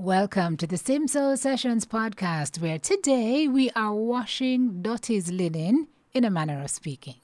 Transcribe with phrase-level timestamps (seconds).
[0.00, 6.30] Welcome to the Simso Sessions podcast, where today we are washing Dottie's linen in a
[6.30, 7.16] manner of speaking.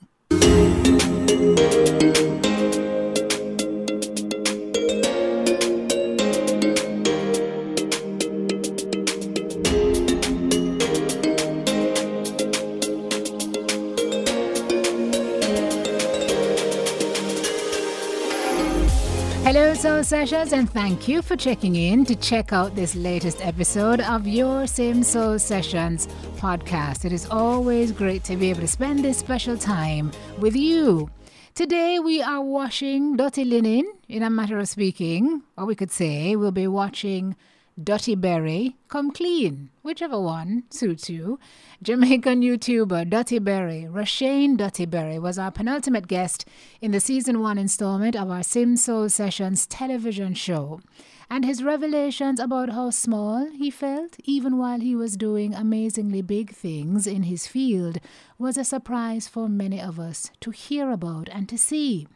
[19.94, 24.26] Hello, Sessions, and thank you for checking in to check out this latest episode of
[24.26, 27.04] your Sim Soul Sessions podcast.
[27.04, 30.10] It is always great to be able to spend this special time
[30.40, 31.10] with you.
[31.54, 36.34] Today we are washing dirty linen, in a matter of speaking, or we could say
[36.34, 37.36] we'll be watching
[37.82, 41.40] Dutty Berry come clean, whichever one suits you.
[41.82, 46.44] Jamaican YouTuber Dutty Berry, Rashane Dutty Berry, was our penultimate guest
[46.80, 50.82] in the season one installment of our Sim Soul Sessions television show.
[51.28, 56.52] And his revelations about how small he felt, even while he was doing amazingly big
[56.52, 57.98] things in his field,
[58.38, 62.06] was a surprise for many of us to hear about and to see.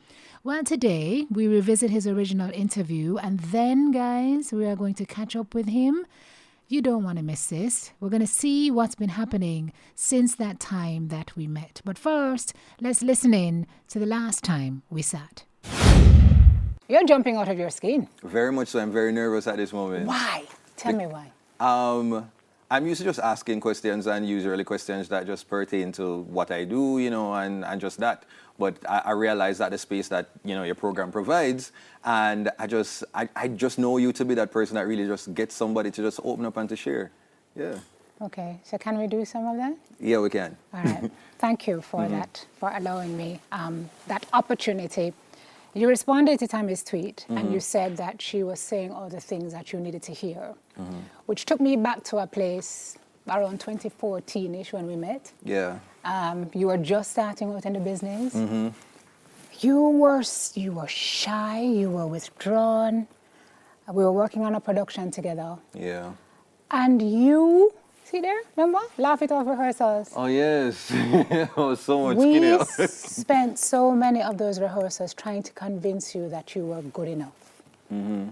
[0.49, 5.37] Well, today we revisit his original interview, and then, guys, we are going to catch
[5.37, 6.07] up with him.
[6.69, 7.93] You don't want to miss this.
[8.01, 11.83] We're going to see what's been happening since that time that we met.
[11.85, 15.45] But first, let's listen in to the last time we sat.
[16.89, 18.09] You're jumping out of your skin.
[18.23, 18.79] Very much so.
[18.79, 20.07] I'm very nervous at this moment.
[20.07, 20.45] Why?
[20.79, 21.31] Tell me why.
[21.61, 22.31] Um,
[22.71, 26.65] I'm used to just asking questions and usually questions that just pertain to what I
[26.65, 28.25] do, you know, and, and just that.
[28.59, 31.73] But I, I realize that the space that, you know, your program provides,
[32.05, 35.33] and I just, I, I just know you to be that person that really just
[35.35, 37.11] gets somebody to just open up and to share.
[37.57, 37.79] Yeah.
[38.21, 39.75] Okay, so can we do some of that?
[40.01, 40.57] Yeah, we can.
[40.75, 41.11] All right.
[41.39, 45.15] Thank you for that, for allowing me um, that opportunity.
[45.75, 47.59] You responded to Tammy's tweet and you mm-hmm.
[47.59, 50.99] said that she was saying all the things that you needed to hear, mm-hmm.
[51.27, 52.97] which took me back to a place
[53.29, 55.33] around 2014 ish when we met.
[55.45, 55.79] Yeah.
[56.05, 58.35] Um, you were just starting out in the business.
[58.35, 58.69] Mm-hmm.
[59.61, 60.23] You were
[60.55, 61.61] you were shy.
[61.61, 63.07] You were withdrawn.
[63.93, 66.13] We were working on a production together, Yeah.
[66.71, 67.73] and you
[68.09, 70.13] see there, remember, laugh it off rehearsals.
[70.17, 70.91] Oh, yes.
[70.91, 76.15] I was so much we s- spent so many of those rehearsals trying to convince
[76.15, 77.37] you that you were good enough.
[77.93, 78.29] Mm-hmm.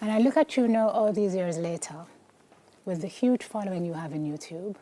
[0.00, 1.96] And I look at you now, all these years later,
[2.84, 4.76] with the huge following you have in YouTube,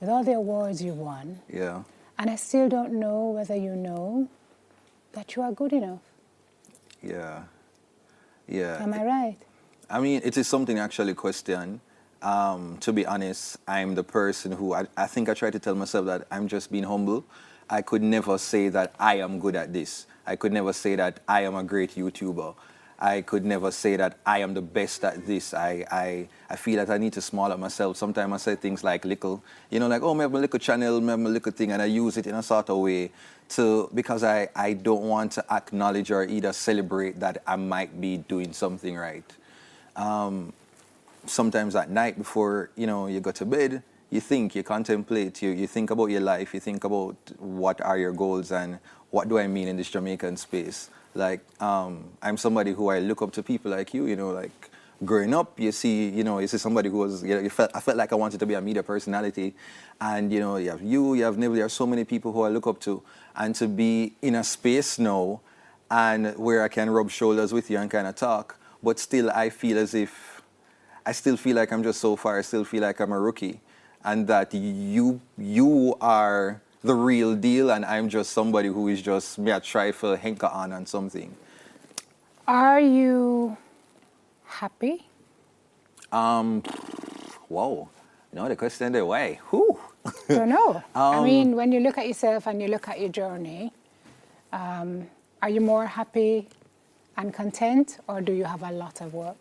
[0.00, 1.82] with all the awards you won, yeah.
[2.18, 4.28] and I still don't know whether you know
[5.12, 6.00] that you are good enough.
[7.02, 7.42] Yeah.
[8.48, 8.82] Yeah.
[8.82, 9.36] Am I right?
[9.88, 11.80] I mean, it is something actually question.
[12.24, 15.74] Um, to be honest, I'm the person who I, I think I try to tell
[15.74, 17.22] myself that I'm just being humble.
[17.68, 20.06] I could never say that I am good at this.
[20.26, 22.54] I could never say that I am a great YouTuber.
[22.98, 25.52] I could never say that I am the best at this.
[25.52, 27.98] I, I, I feel that I need to small up myself.
[27.98, 31.06] Sometimes I say things like little, you know, like, oh, I have a little channel,
[31.06, 33.10] I have a little thing, and I use it in a sort of way
[33.50, 38.16] to, because I, I don't want to acknowledge or either celebrate that I might be
[38.16, 39.30] doing something right
[41.26, 45.50] sometimes at night before you know you go to bed you think you contemplate you,
[45.50, 48.78] you think about your life you think about what are your goals and
[49.10, 50.90] what do i mean in this jamaican space?
[51.14, 54.70] Like um, i'm somebody who i look up to people like you you know like
[55.04, 57.70] growing up you see you know you see somebody who was you know, you felt,
[57.74, 59.54] i felt like i wanted to be a media personality.
[60.00, 62.42] And you know you have you you have Neville, there are so many people who
[62.42, 63.02] i look up to.
[63.36, 65.40] And to be in a space now
[65.90, 69.50] and where i can rub shoulders with you and kind of talk but still i
[69.50, 70.33] feel as if
[71.06, 72.38] I still feel like I'm just so far.
[72.38, 73.60] I still feel like I'm a rookie,
[74.04, 79.38] and that you you are the real deal, and I'm just somebody who is just
[79.38, 81.36] me a try for henka on on something.
[82.46, 83.56] Are you
[84.44, 85.06] happy?
[86.12, 86.62] Um,
[87.48, 87.88] whoa,
[88.32, 89.06] you know the question there.
[89.06, 89.40] Why?
[89.46, 89.78] Who?
[90.34, 90.82] don't know.
[91.12, 93.72] I Um, mean, when you look at yourself and you look at your journey,
[94.52, 95.08] um,
[95.42, 96.48] are you more happy
[97.16, 99.36] and content, or do you have a lot of work?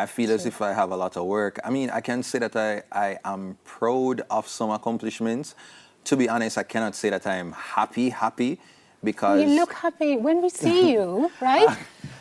[0.00, 1.60] I feel as if I have a lot of work.
[1.62, 5.54] I mean, I can say that I, I am proud of some accomplishments.
[6.04, 8.58] To be honest, I cannot say that I am happy, happy,
[9.04, 11.76] because You look happy when we see you, right?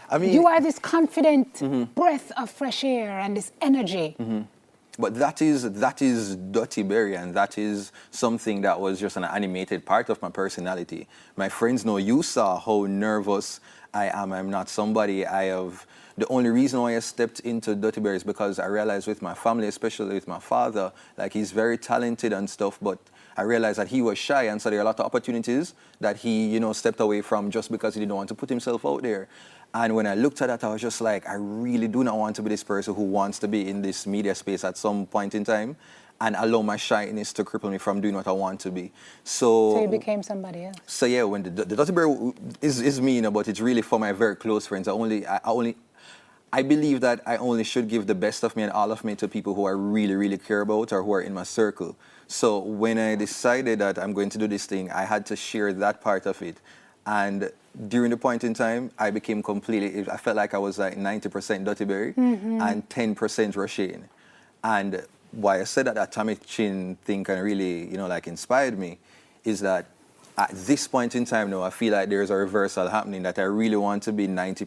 [0.10, 1.84] I mean, you are this confident mm-hmm.
[1.94, 4.18] breath of fresh air and this energy.
[4.20, 4.42] Mm-hmm.
[4.98, 9.24] But that is that is Dutty Berry, and that is something that was just an
[9.24, 11.08] animated part of my personality.
[11.38, 13.62] My friends know you saw how nervous
[13.94, 14.34] I am.
[14.34, 15.88] I'm not somebody I have.
[16.20, 19.34] The only reason why I stepped into Dutty Berry is because I realized with my
[19.34, 23.00] family, especially with my father, like he's very talented and stuff, but
[23.38, 26.18] I realized that he was shy, and so there are a lot of opportunities that
[26.18, 29.02] he, you know, stepped away from just because he didn't want to put himself out
[29.02, 29.30] there.
[29.74, 32.36] And when I looked at that, I was just like, I really do not want
[32.36, 35.36] to be this person who wants to be in this media space at some point
[35.36, 35.78] in time
[36.20, 38.92] and allow my shyness to cripple me from doing what I want to be.
[39.24, 40.76] So, So you became somebody else.
[40.86, 43.82] so yeah, when the, the Dutty Berry is, is me, you know, but it's really
[43.82, 44.90] for my very close friends.
[44.90, 45.78] I only, I, I only,
[46.52, 49.16] I believe that I only should give the best of me and all of me
[49.16, 51.96] to people who I really, really care about or who are in my circle.
[52.28, 55.74] So when I decided that I'm going to do this thing, I had to share
[55.74, 56.58] that part of it.
[57.06, 57.52] And
[57.88, 61.66] during the point in time, I became completely, I felt like I was like 90%
[61.66, 62.62] Dutty Berry mm-hmm.
[62.62, 64.04] and 10% Roshane.
[64.64, 68.78] And why I said that Tami Chynn thing kind of really, you know, like inspired
[68.78, 68.98] me
[69.44, 69.86] is that
[70.40, 73.44] at this point in time now, I feel like there's a reversal happening that I
[73.44, 74.66] really want to be 90%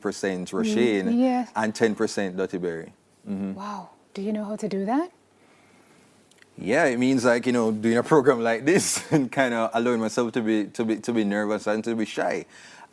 [0.51, 1.51] Roshane yes.
[1.57, 2.93] and 10% Dutty Berry.
[3.25, 3.89] Wow.
[4.13, 5.11] Do you know how to do that?
[6.59, 10.01] Yeah, it means like, you know, doing a program like this and kind of allowing
[10.01, 12.45] myself to be, to be, to be nervous and to be shy.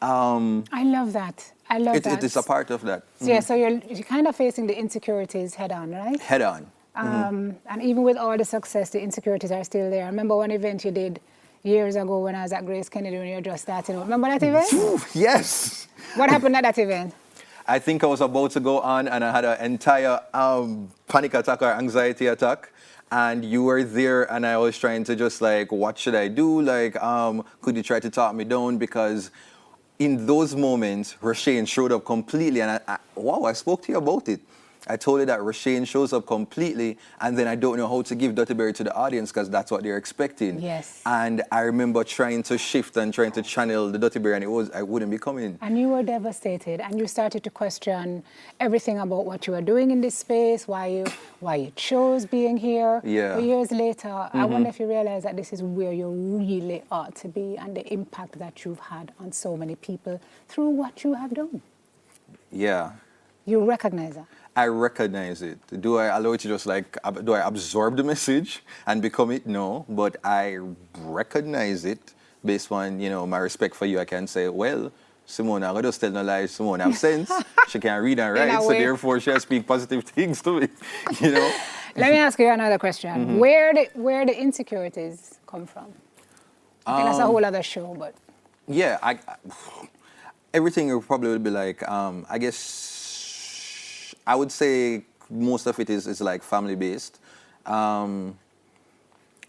[0.01, 1.51] Um, I love that.
[1.69, 2.19] I love it, that.
[2.19, 3.03] it is a part of that.
[3.19, 6.19] So, yeah, so you're, you're kind of facing the insecurities head on, right?
[6.21, 6.71] Head on.
[6.95, 10.03] Um, and even with all the success, the insecurities are still there.
[10.03, 11.19] I remember one event you did
[11.63, 14.03] years ago when I was at Grace Kennedy when you were just starting out.
[14.03, 15.06] Remember that event?
[15.13, 15.88] Yes.
[16.15, 17.13] what happened at that event?
[17.67, 21.33] I think I was about to go on and I had an entire um, panic
[21.33, 22.71] attack or anxiety attack.
[23.11, 26.61] And you were there and I was trying to just like, what should I do?
[26.61, 28.77] Like, um, could you try to talk me down?
[28.77, 29.31] Because
[29.97, 32.61] in those moments, Roshane showed up completely.
[32.61, 34.39] And I, I, wow, I spoke to you about it.
[34.87, 38.15] I told you that Roshane shows up completely, and then I don't know how to
[38.15, 40.61] give Dutty Berry to the audience because that's what they're expecting.
[40.61, 41.01] Yes.
[41.05, 44.47] And I remember trying to shift and trying to channel the Dutty Berry, and it
[44.47, 45.57] was I wouldn't be coming.
[45.61, 48.23] And you were devastated, and you started to question
[48.59, 51.05] everything about what you were doing in this space, why you,
[51.39, 53.01] why you chose being here.
[53.03, 53.35] Yeah.
[53.35, 54.51] But years later, I mm-hmm.
[54.51, 57.85] wonder if you realize that this is where you really ought to be, and the
[57.93, 61.61] impact that you've had on so many people through what you have done.
[62.51, 62.93] Yeah.
[63.45, 64.27] You recognize that.
[64.55, 65.59] I recognize it.
[65.81, 69.47] Do I allow it to just like, do I absorb the message and become it?
[69.47, 70.59] No, but I
[70.97, 72.13] recognize it
[72.43, 73.99] based on, you know, my respect for you.
[73.99, 74.91] I can say, well,
[75.25, 76.51] Simone, I'm just tell no lies.
[76.51, 77.31] Simone have sense.
[77.67, 78.79] she can read and write, so way.
[78.79, 80.67] therefore she has speak positive things to me,
[81.21, 81.51] you know?
[81.95, 83.09] Let me ask you another question.
[83.11, 83.37] Mm-hmm.
[83.39, 85.87] Where the where the insecurities come from?
[86.85, 88.13] I think Um, that's a whole other show, but
[88.67, 89.35] Yeah, I, I-
[90.53, 92.57] everything will probably be like, um, I guess,
[94.29, 97.17] I would say most of it is, is like family based.
[97.65, 98.37] Um,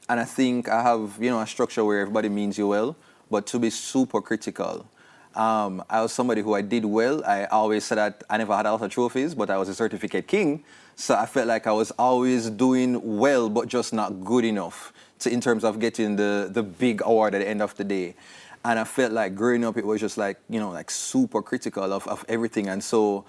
[0.09, 2.97] and I think I have, you know, a structure where everybody means you well,
[3.31, 4.87] but to be super critical.
[5.35, 7.23] Um, I was somebody who I did well.
[7.27, 9.75] I always said that I never had a lot of trophies, but I was a
[9.75, 10.65] certificate king.
[10.97, 15.31] So I felt like I was always doing well, but just not good enough to,
[15.31, 18.15] in terms of getting the, the big award at the end of the day.
[18.65, 21.93] And I felt like growing up, it was just like, you know, like super critical
[21.93, 22.69] of, of everything.
[22.69, 23.26] And so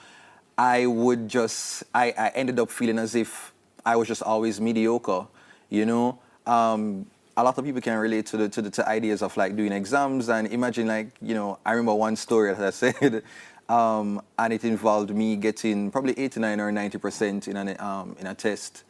[0.61, 3.51] I would just, I, I ended up feeling as if
[3.83, 5.25] I was just always mediocre,
[5.71, 6.19] you know?
[6.45, 9.55] Um, a lot of people can relate to the, to the to ideas of like
[9.55, 13.23] doing exams and imagine like, you know, I remember one story that I said,
[13.69, 18.35] um, and it involved me getting probably 89 or 90% in, an, um, in a
[18.35, 18.83] test.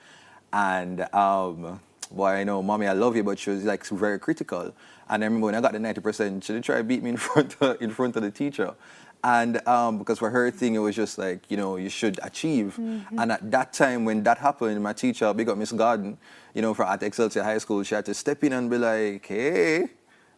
[0.52, 1.80] And um,
[2.12, 4.74] boy, I know, mommy, I love you, but she was like very critical.
[5.10, 7.56] And I remember when I got the 90%, she try to beat me in front
[7.62, 8.74] of, in front of the teacher.
[9.24, 12.78] And um, because for her thing, it was just like, you know, you should achieve.
[13.18, 16.18] And at that time, when that happened, my teacher, big up Miss Garden,
[16.56, 19.26] you know, from at Excelsior High School, she had to step in and be like,
[19.26, 19.90] hey,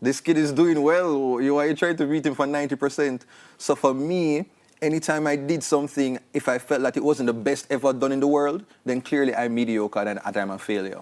[0.02, 1.40] this kid is doing well.
[1.42, 3.22] You are you trying to beat him for 90%.
[3.58, 4.46] So for me,
[4.82, 8.20] anytime I did something, if I felt that it wasn't the best ever done in
[8.20, 11.02] the world, then clearly I'm mediocre and I'm a failure.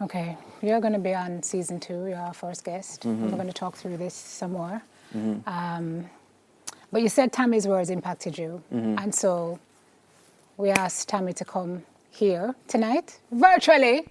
[0.00, 2.06] okay, you're going to be on season two.
[2.06, 3.02] You're our first guest.
[3.02, 3.24] Mm-hmm.
[3.30, 4.82] We're going to talk through this some more.
[5.46, 6.08] Um,
[6.92, 8.98] but you said Tammy's words impacted you, Mm-hmm.
[8.98, 9.58] and so
[10.56, 14.06] we asked Tammy to come here tonight, virtually,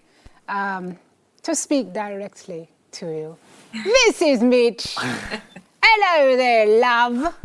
[0.47, 0.97] um,
[1.43, 3.37] to speak directly to you.
[3.83, 4.95] this is Mitch.
[5.83, 7.35] Hello there, love.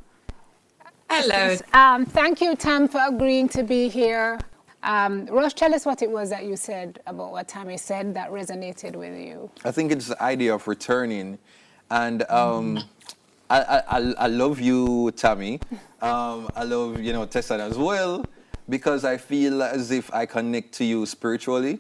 [1.11, 1.57] Hello.
[1.73, 4.39] Um, thank you, Tam, for agreeing to be here.
[4.83, 8.31] Um, Rosh, tell us what it was that you said about what Tammy said that
[8.31, 9.51] resonated with you.
[9.65, 11.39] I think it's the idea of returning.
[11.91, 12.81] And um,
[13.55, 15.61] I, I, I- love you, Tammy.
[16.03, 18.25] Um, I love, you know, Tessa as well,
[18.69, 21.79] because I feel as if I connect to you spiritually.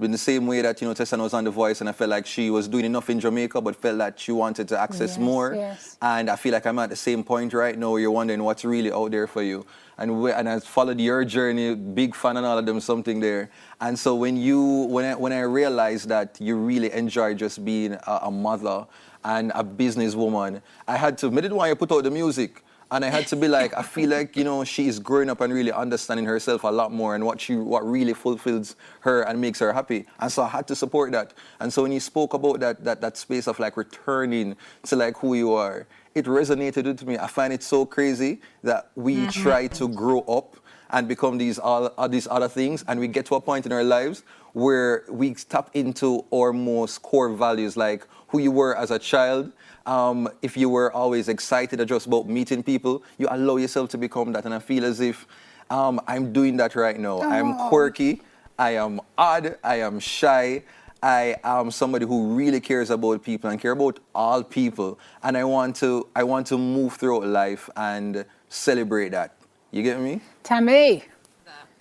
[0.00, 2.10] In the same way that, you know, Tessa was on The Voice and I felt
[2.10, 5.18] like she was doing enough in Jamaica, but felt that she wanted to access Yes,
[5.18, 5.54] more.
[5.56, 5.96] yes.
[6.00, 8.64] And I feel like I'm at the same point right now where you're wondering what's
[8.64, 9.66] really out there for you.
[9.98, 13.50] And, we, and I followed your journey, big fan and all of them, something there.
[13.80, 17.94] And so when you, when I, when I realized that you really enjoy just being
[17.94, 18.86] a, a mother
[19.24, 22.64] and a businesswoman, I had to, I didn't want to put out the music.
[22.90, 25.42] And I had to be like, I feel like, you know, she is growing up
[25.42, 29.38] and really understanding herself a lot more and what she what really fulfills her and
[29.38, 30.06] makes her happy.
[30.20, 31.34] And so I had to support that.
[31.60, 35.18] And so when you spoke about that that that space of like returning to like
[35.18, 37.18] who you are, it resonated with me.
[37.18, 39.42] I find it so crazy that we mm-hmm.
[39.42, 40.56] try to grow up
[40.90, 43.72] and become these all, all these other things and we get to a point in
[43.72, 44.22] our lives
[44.58, 49.52] where we tap into our most core values like who you were as a child
[49.88, 54.32] um, if you were always excited just about meeting people, you allow yourself to become
[54.32, 54.44] that.
[54.44, 55.26] And I feel as if
[55.70, 57.20] um, I'm doing that right now.
[57.22, 57.28] Oh.
[57.28, 58.20] I'm quirky,
[58.58, 60.62] I am odd, I am shy.
[61.00, 65.44] I am somebody who really cares about people and care about all people, and I
[65.44, 69.36] want to I want to move throughout life and celebrate that.
[69.70, 70.20] You get me?
[70.42, 71.04] Tammy,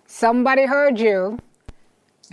[0.06, 1.40] somebody heard you.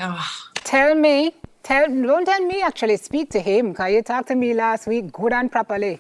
[0.01, 0.27] Oh.
[0.55, 1.35] Tell me
[1.65, 5.11] Tell, don't tell me actually, speak to him because you talked to me last week
[5.11, 5.99] good and properly.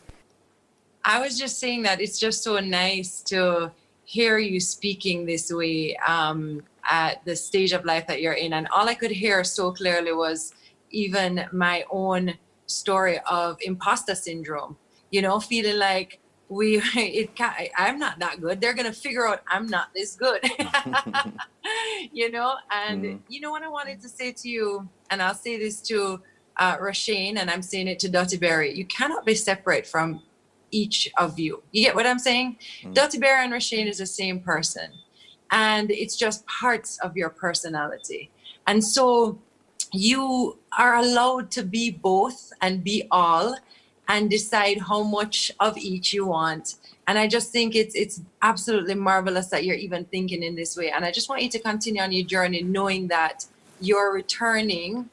[1.02, 3.72] I was just saying that it's just so nice to
[4.04, 8.52] hear you speaking this way um, at the stage of life that you're in.
[8.52, 10.52] And all I could hear so clearly was
[10.90, 12.34] even my own
[12.66, 14.76] story of imposter syndrome,
[15.10, 16.20] you know, feeling like
[16.54, 17.30] we it
[17.76, 18.60] i'm not that good.
[18.60, 20.42] They're gonna figure out i'm not this good.
[22.12, 23.18] You know and mm.
[23.28, 26.20] you know what i wanted to say to you and i'll say this to
[26.58, 30.22] uh Rashane, and i'm saying it to Dutty Berry you cannot be separate from
[30.70, 31.62] each of you.
[31.72, 32.58] You get what i'm saying?
[32.82, 32.94] Mm.
[32.94, 34.92] Dutty Berry and Rashane is the same person
[35.50, 38.30] and it's just parts of your personality.
[38.66, 39.38] And so
[39.92, 43.56] you are allowed to be both and be all
[44.08, 46.76] and decide how much of each you want.
[47.06, 50.90] And i just think it's it's absolutely marvelous that you're even thinking in this way.
[50.90, 53.46] And i just want you to continue on your journey knowing that
[53.80, 55.10] you're returning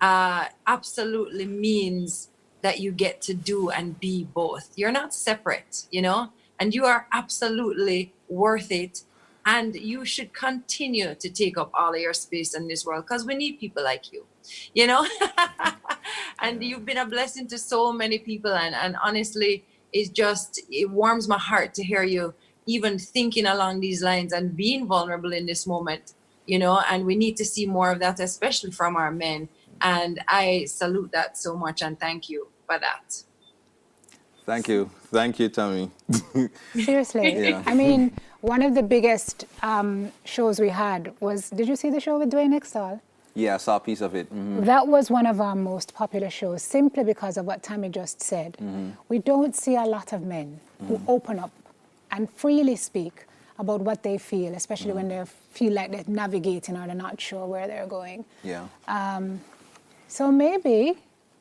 [0.00, 2.28] uh, absolutely means
[2.62, 4.70] that you get to do and be both.
[4.76, 6.30] You're not separate you know?
[6.58, 9.02] And you are absolutely worth it
[9.44, 13.26] and you should continue to take up all of your space in this world because
[13.26, 14.24] we need people like you
[14.74, 15.06] you know?
[16.40, 20.90] And you've been a blessing to so many people and and honestly it's just it
[20.90, 22.34] warms my heart to hear you
[22.66, 26.82] even thinking along these lines and being vulnerable in this moment you know?
[26.90, 29.48] And we need to see more of that especially from our men.
[29.82, 33.22] And i salute that so much and thank you for that.
[34.44, 34.90] Thank you.
[35.12, 35.90] Thank you Tammy.
[36.74, 37.50] Seriously.
[37.50, 37.62] Yeah.
[37.66, 42.00] i mean one of the biggest um, shows we had was did you see the
[42.00, 43.00] show with Dwayne Extall
[43.34, 44.26] yeah, I saw a piece of it.
[44.26, 44.64] Mm-hmm.
[44.64, 48.54] That was one of our most popular shows simply because of what Tammy just said.
[48.54, 48.90] Mm-hmm.
[49.08, 51.10] We don't see a lot of men who mm-hmm.
[51.10, 51.50] open up
[52.10, 53.24] and freely speak
[53.58, 55.24] about what they feel, especially when mm-hmm.
[55.24, 58.24] they feel like they're navigating or they're not sure where they're going.
[58.44, 58.66] Yeah.
[58.86, 59.40] Um,
[60.08, 60.98] so maybe,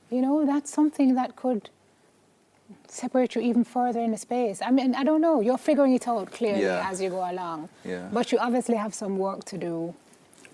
[0.10, 1.70] you know, that's something that could
[2.91, 4.62] separate you even further in the space.
[4.62, 5.41] I mean, I don't know.
[5.41, 6.89] You're figuring it out clearly yeah.
[6.89, 7.69] as you go along.
[7.86, 8.10] Yeah.
[8.12, 9.95] But you obviously have some work to do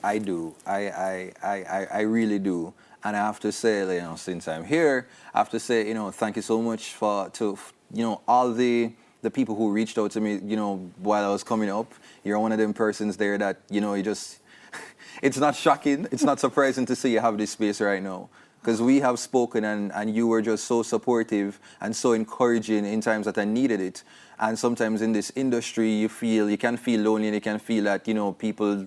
[0.03, 0.55] I do.
[0.65, 2.73] I, I, I, I really do.
[3.03, 5.93] And I have to say, you know, since I'm here, I have to say, you
[5.93, 7.57] know, thank you so much for, to,
[7.93, 8.91] you know, all the,
[9.21, 11.93] the people who reached out to me, you know, while I was coming up.
[12.23, 14.39] You're one of them persons there that, you know, you just,
[15.21, 18.29] it's not shocking, it's not surprising to see you have this space right now.
[18.67, 22.99] Because we have spoken and, and you were just so supportive and so encouraging in
[22.99, 24.03] times that I needed it.
[24.39, 27.85] And sometimes in this industry, you feel, you can feel lonely and you can feel
[27.85, 28.85] that, you know, people,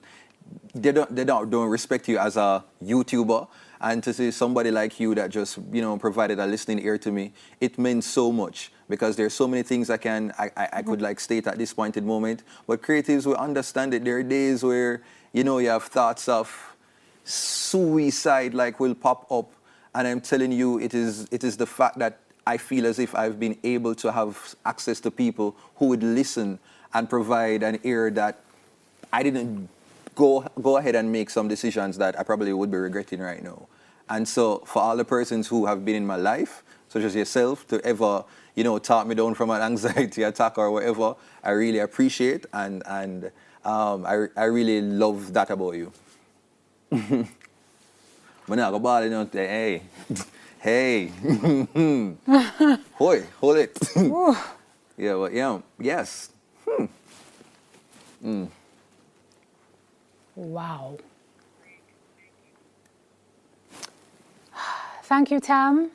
[0.75, 3.49] they don't they don't don't respect you as a YouTuber.
[3.81, 7.11] And to see somebody like you that just you know provided a listening ear to
[7.11, 10.83] me, it meant so much because there's so many things I can I, I, I
[10.83, 12.43] could like state at this point in moment.
[12.67, 14.05] But creatives will understand it.
[14.05, 15.01] There are days where
[15.33, 16.77] you know you have thoughts of
[17.25, 19.53] suicide like will pop up,
[19.95, 23.15] and I'm telling you, it is it is the fact that I feel as if
[23.15, 26.59] I've been able to have access to people who would listen
[26.95, 28.41] and provide an ear that
[29.13, 29.69] I didn't
[30.15, 33.67] go go ahead and make some decisions that I probably would be regretting right now.
[34.09, 37.67] And so for all the persons who have been in my life, such as yourself,
[37.69, 38.25] to ever,
[38.57, 42.83] you know, talk me down from an anxiety attack or whatever, I really appreciate and
[42.87, 43.31] and
[43.65, 45.93] um, I, I really love that about you.
[48.51, 49.81] But now, go ball, you know, hey,
[50.59, 51.07] hey,
[52.95, 53.79] hoy, hold it.
[54.99, 56.31] yeah, but yeah, yes.
[56.69, 56.87] Hmm.
[58.25, 58.49] Mm.
[60.35, 60.99] Wow.
[65.05, 65.93] Thank you, Tam.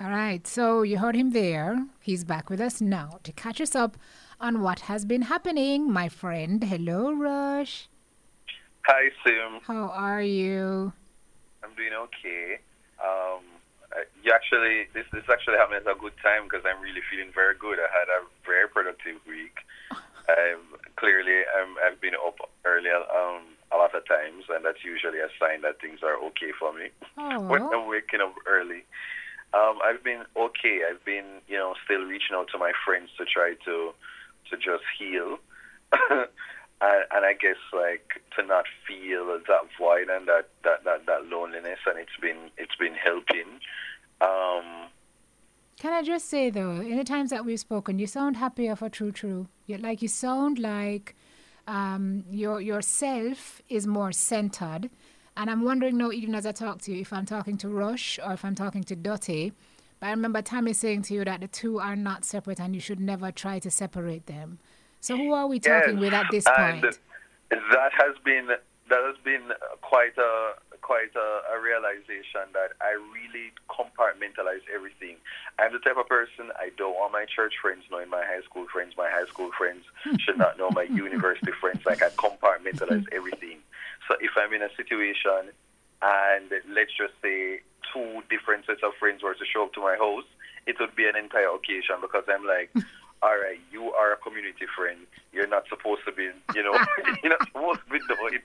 [0.00, 1.84] All right, so you heard him there.
[2.00, 3.98] He's back with us now to catch us up
[4.40, 6.64] on what has been happening, my friend.
[6.64, 7.90] Hello, Rush.
[8.86, 9.64] Hi, Sim.
[9.64, 10.92] How are you?
[11.64, 12.60] I'm doing okay.
[13.00, 13.40] Um,
[14.20, 17.56] you actually this this actually happened at a good time because I'm really feeling very
[17.56, 17.80] good.
[17.80, 19.56] I had a very productive week.
[20.28, 22.36] I've clearly I'm, I've been up
[22.68, 26.52] early um, a lot of times, and that's usually a sign that things are okay
[26.52, 26.92] for me
[27.48, 28.84] when I'm waking up early.
[29.56, 30.84] Um, I've been okay.
[30.84, 33.96] I've been you know still reaching out to my friends to try to
[34.52, 35.40] to just heal.
[36.80, 41.26] and, and I guess like to not feel that void and that, that, that, that
[41.26, 43.60] loneliness, and it's been it's been helping.
[44.20, 44.88] Um,
[45.78, 48.88] Can I just say though, in the times that we've spoken, you sound happier for
[48.88, 49.48] true, true.
[49.66, 51.14] You like you sound like
[51.66, 54.90] um, your yourself is more centered.
[55.36, 58.20] And I'm wondering now, even as I talk to you, if I'm talking to Rush
[58.24, 59.52] or if I'm talking to Dutty.
[59.98, 62.80] But I remember Tammy saying to you that the two are not separate and you
[62.80, 64.58] should never try to separate them.
[65.04, 66.80] So who are we talking yes, with at this point?
[67.50, 73.52] That has been that has been quite a quite a, a, realization that I really
[73.68, 75.16] compartmentalize everything.
[75.58, 78.64] I'm the type of person I don't want my church friends knowing my high school
[78.72, 78.94] friends.
[78.96, 79.84] My high school friends
[80.20, 81.84] should not know my university friends.
[81.84, 83.58] Like I compartmentalize everything.
[84.08, 85.52] So if I'm in a situation
[86.00, 87.60] and let's just say
[87.92, 90.24] two different sets of friends were to show up to my house,
[90.66, 92.70] it would be an entire occasion because I'm like,
[93.24, 95.00] all right, you are a community friend.
[95.32, 96.76] You're not supposed to be, you know,
[97.24, 98.44] you're not supposed to be knowing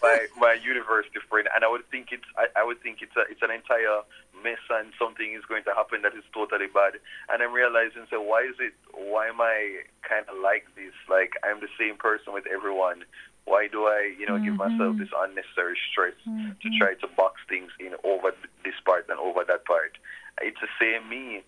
[0.00, 1.48] my my university friend.
[1.50, 4.06] And I would think it's, I, I would think it's a, it's an entire
[4.38, 7.02] mess, and something is going to happen that is totally bad.
[7.26, 8.72] And I'm realizing, so why is it?
[8.94, 10.94] Why am I kind of like this?
[11.10, 13.02] Like I'm the same person with everyone.
[13.50, 14.54] Why do I, you know, mm-hmm.
[14.54, 16.54] give myself this unnecessary stress mm-hmm.
[16.54, 18.30] to try to box things in over
[18.62, 19.98] this part and over that part?
[20.38, 21.42] It's the same me,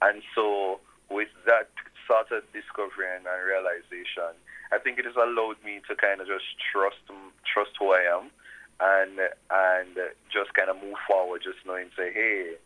[0.00, 0.80] and so
[1.10, 1.70] with that
[2.06, 4.36] sort of discovery and realization,
[4.72, 7.00] I think it has allowed me to kind of just trust
[7.44, 8.30] trust who I am,
[8.80, 9.18] and
[9.50, 9.94] and
[10.32, 12.56] just kind of move forward, just knowing, say, hey,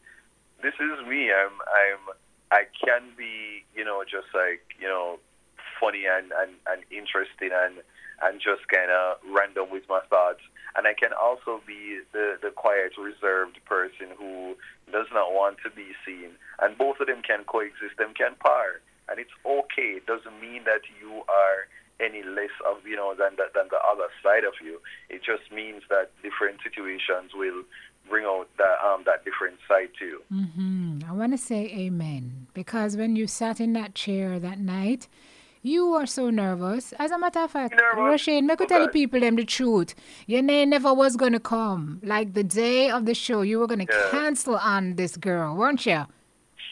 [0.62, 1.30] this is me.
[1.32, 2.02] I'm I'm
[2.50, 5.18] I can be, you know, just like you know,
[5.80, 7.82] funny and and, and interesting and
[8.22, 10.40] and just kind of random with my thoughts.
[10.76, 14.54] And I can also be the, the quiet, reserved person who
[14.92, 16.30] does not want to be seen.
[16.60, 18.80] And both of them can coexist, them can par.
[19.08, 19.98] And it's okay.
[19.98, 21.66] It doesn't mean that you are
[22.00, 24.80] any less of, you know, than the, than the other side of you.
[25.08, 27.64] It just means that different situations will
[28.08, 30.22] bring out that, um, that different side to you.
[30.32, 31.00] Mm-hmm.
[31.08, 32.46] I want to say amen.
[32.54, 35.08] Because when you sat in that chair that night,
[35.62, 36.92] you are so nervous.
[36.98, 38.68] As a matter of fact, Roshane, make okay.
[38.68, 39.94] tell the people them the truth.
[40.26, 42.00] Your name never was gonna come.
[42.02, 44.08] Like the day of the show, you were gonna yeah.
[44.10, 46.06] cancel on this girl, weren't you?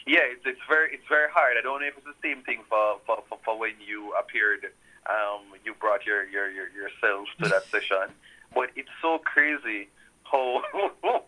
[0.07, 1.57] Yeah, it's, it's very it's very hard.
[1.59, 4.67] I don't know if it's the same thing for for, for, for when you appeared.
[5.09, 8.11] Um, you brought your, your, your yourself to that session,
[8.55, 9.89] but it's so crazy
[10.25, 10.63] how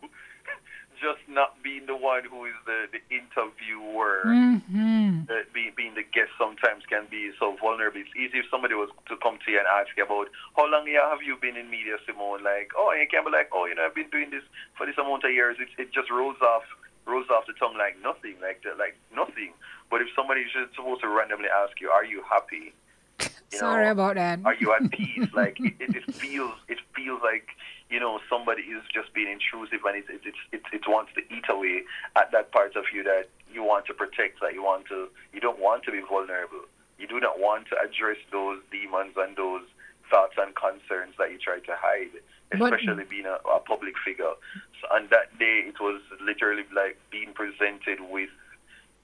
[1.00, 5.26] just not being the one who is the, the interviewer, mm-hmm.
[5.30, 8.00] uh, being, being the guest sometimes can be so vulnerable.
[8.00, 10.86] It's easy if somebody was to come to you and ask you about how long
[10.86, 12.42] have you been in media, Simone?
[12.42, 14.44] Like, oh, and you can be like, oh, you know, I've been doing this
[14.76, 15.56] for this amount of years.
[15.58, 16.64] It, it just rolls off
[17.08, 19.52] rolls off the tongue like nothing, like like nothing.
[19.90, 22.74] But if somebody is just supposed to randomly ask you, are you happy?
[23.20, 24.40] You Sorry know, about that.
[24.44, 25.28] Are you at peace?
[25.32, 27.48] like it, it, it feels it feels like
[27.90, 31.44] you know, somebody is just being intrusive and it, it, it, it, wants to eat
[31.48, 31.82] away
[32.16, 35.40] at that part of you that you want to protect, that you want to, you
[35.40, 36.64] don't want to be vulnerable.
[36.98, 39.62] You do not want to address those demons and those
[40.10, 42.20] thoughts and concerns that you try to hide,
[42.52, 44.34] especially but, being a, a public figure.
[44.80, 48.30] So on that day, it was literally like being presented with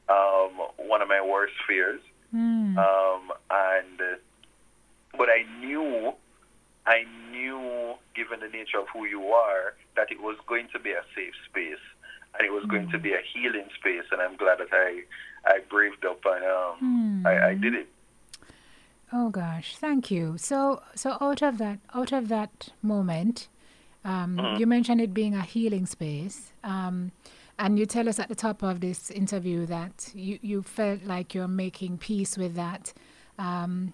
[0.08, 2.00] um, one of my worst fears.
[2.34, 2.76] Mm.
[2.76, 4.18] Um, and,
[5.16, 6.14] but I knew
[6.86, 10.90] I knew, given the nature of who you are, that it was going to be
[10.90, 11.84] a safe space
[12.36, 14.04] and it was going to be a healing space.
[14.10, 15.02] And I'm glad that I,
[15.46, 17.26] I braved up and um, mm.
[17.26, 17.88] I, I did it.
[19.12, 20.36] Oh gosh, thank you.
[20.38, 23.48] So, so out of that, out of that moment,
[24.04, 24.60] um, mm-hmm.
[24.60, 27.12] you mentioned it being a healing space, um,
[27.58, 31.34] and you tell us at the top of this interview that you, you felt like
[31.34, 32.92] you're making peace with that,
[33.38, 33.92] um,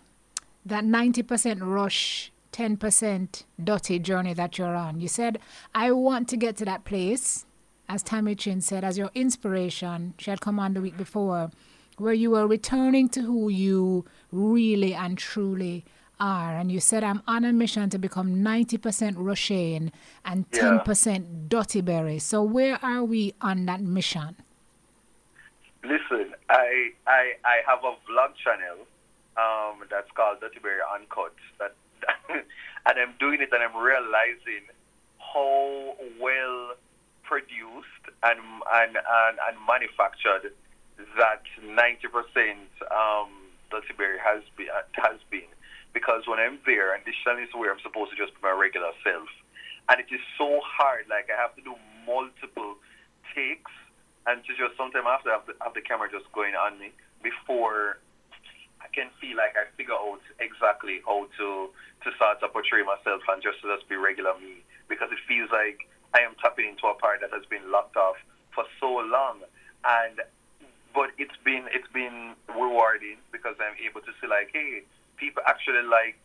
[0.64, 5.00] that ninety percent rush 10% Dutty journey that you're on.
[5.00, 5.38] You said,
[5.74, 7.46] I want to get to that place,
[7.88, 10.14] as Tami Chynn said, as your inspiration.
[10.18, 11.50] She had come on the week before,
[11.98, 15.84] where you were returning to who you really and truly
[16.18, 16.56] are.
[16.56, 19.90] And you said, I'm on a mission to become 90% Roshane
[20.24, 21.20] and 10% yeah.
[21.48, 22.18] Dutty Berry.
[22.18, 24.36] So, where are we on that mission?
[25.82, 28.86] Listen, I, I, I have a vlog channel
[29.36, 31.74] um, that's called Dutty Berry Uncut that
[32.86, 34.68] and I'm doing it and I'm realizing
[35.18, 36.74] how well
[37.22, 40.52] produced and and, and, and manufactured
[41.16, 41.72] that 90%
[42.92, 43.30] um,
[43.70, 44.68] Dutty Berry has been,
[45.00, 45.48] has been.
[45.92, 48.94] Because when I'm there, and this is where I'm supposed to just be my regular
[49.02, 49.26] self,
[49.88, 51.06] and it is so hard.
[51.10, 51.74] Like I have to do
[52.06, 52.78] multiple
[53.34, 53.74] takes,
[54.26, 56.94] and to just sometimes after have the, have the camera just going on me
[57.26, 58.09] before I
[58.92, 61.70] can feel like I figure out exactly how to
[62.04, 65.50] to start to portray myself and just to just be regular me because it feels
[65.52, 68.16] like I am tapping into a part that has been locked off
[68.54, 69.40] for so long
[69.84, 70.20] and
[70.94, 74.82] but it's been it's been rewarding because I'm able to see like hey
[75.20, 76.18] people actually like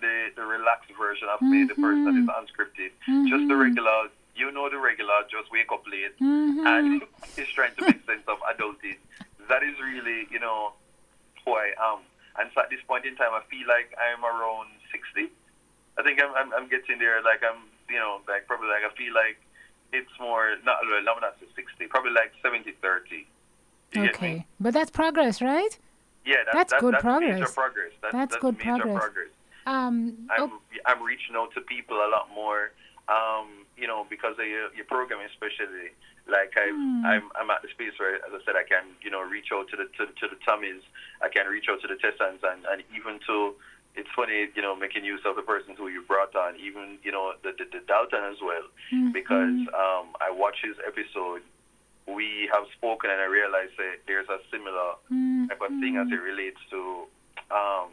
[0.00, 1.62] the the relaxed version of mm-hmm.
[1.62, 2.40] me, the person that is mm-hmm.
[2.40, 2.90] unscripted.
[3.08, 3.28] Mm-hmm.
[3.28, 6.66] Just the regular, you know, the regular, just wake up late mm-hmm.
[6.66, 7.02] and
[7.36, 8.98] is trying to make sense of adulting.
[9.48, 10.72] That is really, you know,
[11.44, 12.00] who I am.
[12.40, 15.28] And so at this point in time, I feel like I'm around 60.
[15.98, 17.20] I think I'm, I'm, I'm getting there.
[17.22, 19.36] Like I'm, you know, like probably like I feel like
[19.92, 20.80] it's more not.
[20.80, 21.86] I'm not 60.
[21.86, 23.26] Probably like 70 30.
[24.08, 25.76] okay, but that's progress, right?
[26.24, 27.40] Yeah, that's, that's, that's good that's progress.
[27.40, 27.92] Major progress.
[28.00, 28.98] That's, that's good progress.
[28.98, 29.32] progress.
[29.66, 30.60] Um, I'm, oh.
[30.86, 32.72] I'm reaching out to people a lot more,
[33.08, 35.92] um, you know, because of your, your program, especially.
[36.28, 37.04] Like I, mm.
[37.04, 39.68] I'm, I'm at the space where, as I said, I can, you know, reach out
[39.70, 40.82] to the to, to the tummies.
[41.22, 43.54] I can reach out to the Tessans, and, and even to.
[43.96, 47.10] It's funny, you know, making use of the persons who you brought on, even you
[47.10, 48.62] know the the, the Dalton as well,
[48.94, 49.10] mm-hmm.
[49.10, 51.42] because um, I watched his episode
[52.06, 55.46] we have spoken and I realized that there's a similar mm-hmm.
[55.46, 57.06] type of thing as it relates to
[57.50, 57.90] um,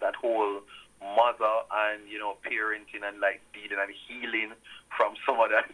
[0.00, 0.60] that whole
[1.16, 4.52] mother and you know parenting and like dealing and healing
[4.96, 5.68] from some of that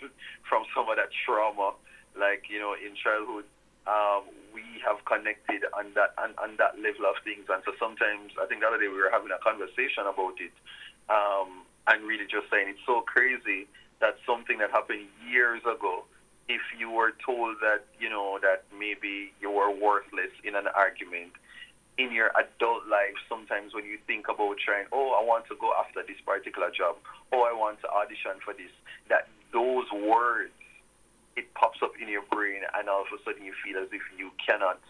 [0.48, 1.72] from some of that trauma
[2.18, 3.44] like you know in childhood
[3.86, 4.24] um,
[4.56, 7.44] we have connected on that on, on that level of things.
[7.52, 10.54] And so sometimes I think the other day we were having a conversation about it
[11.12, 13.68] um, and really just saying it's so crazy
[14.00, 16.04] that something that happened years ago
[16.48, 21.32] if you were told that you know that maybe you were worthless in an argument
[21.96, 25.72] in your adult life, sometimes when you think about trying, oh, I want to go
[25.78, 26.96] after this particular job,
[27.32, 28.70] oh, I want to audition for this,
[29.08, 30.50] that those words,
[31.36, 34.02] it pops up in your brain, and all of a sudden you feel as if
[34.18, 34.80] you cannot,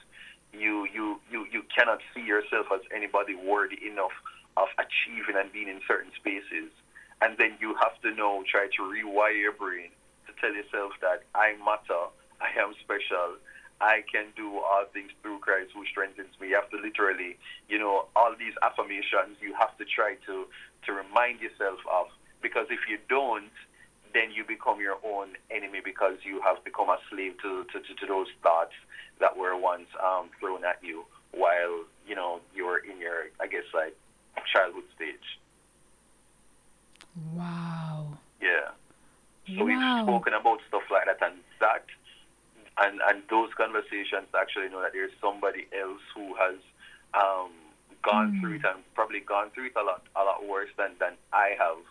[0.53, 4.13] you you you you cannot see yourself as anybody worthy enough
[4.57, 6.71] of achieving and being in certain spaces,
[7.21, 9.91] and then you have to know, try to rewire your brain
[10.27, 12.09] to tell yourself that I matter,
[12.41, 13.37] I am special,
[13.81, 16.49] I can do all things through Christ who strengthens me.
[16.49, 17.37] You have to literally,
[17.69, 20.47] you know, all these affirmations you have to try to
[20.87, 22.07] to remind yourself of
[22.43, 23.51] because if you don't,
[24.13, 27.95] then you become your own enemy because you have become a slave to, to, to,
[27.95, 28.75] to those thoughts
[29.19, 33.47] that were once um, thrown at you while, you know, you were in your, I
[33.47, 33.97] guess, like
[34.53, 35.39] childhood stage.
[37.35, 38.19] Wow.
[38.41, 38.71] Yeah.
[39.57, 39.67] So wow.
[39.67, 41.85] we've spoken about stuff like that, and that
[42.79, 46.59] and and those conversations actually know that there's somebody else who has
[47.15, 47.53] um,
[48.03, 48.41] gone mm.
[48.41, 51.55] through it and probably gone through it a lot a lot worse than than I
[51.59, 51.83] have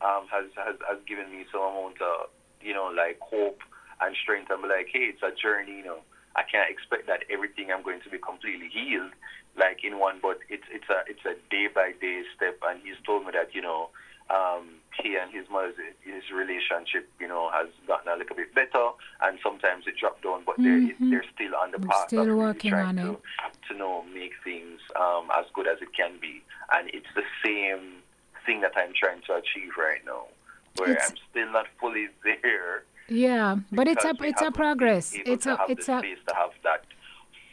[0.00, 2.30] um, has has has given me some amount of
[2.62, 3.60] you know like hope
[4.00, 4.50] and strength.
[4.50, 6.00] I'm like, hey, it's a journey, you know.
[6.36, 9.10] I can't expect that everything I'm going to be completely healed,
[9.58, 12.62] like in one, but it's it's a it's a day by day step.
[12.62, 13.90] And he's told me that you know
[14.30, 18.90] um, he and his mother, his relationship, you know, has gotten a little bit better,
[19.22, 21.06] and sometimes it dropped down, but mm-hmm.
[21.10, 23.20] they're, they're still on the path still of working trying on to, it.
[23.68, 28.02] to know make things um, as good as it can be, and it's the same
[28.44, 30.26] thing that I'm trying to achieve right now,
[30.76, 32.84] where it's, I'm still not fully there.
[33.08, 35.14] Yeah, but it's a it's a progress.
[35.14, 36.84] It's a it's a space to have that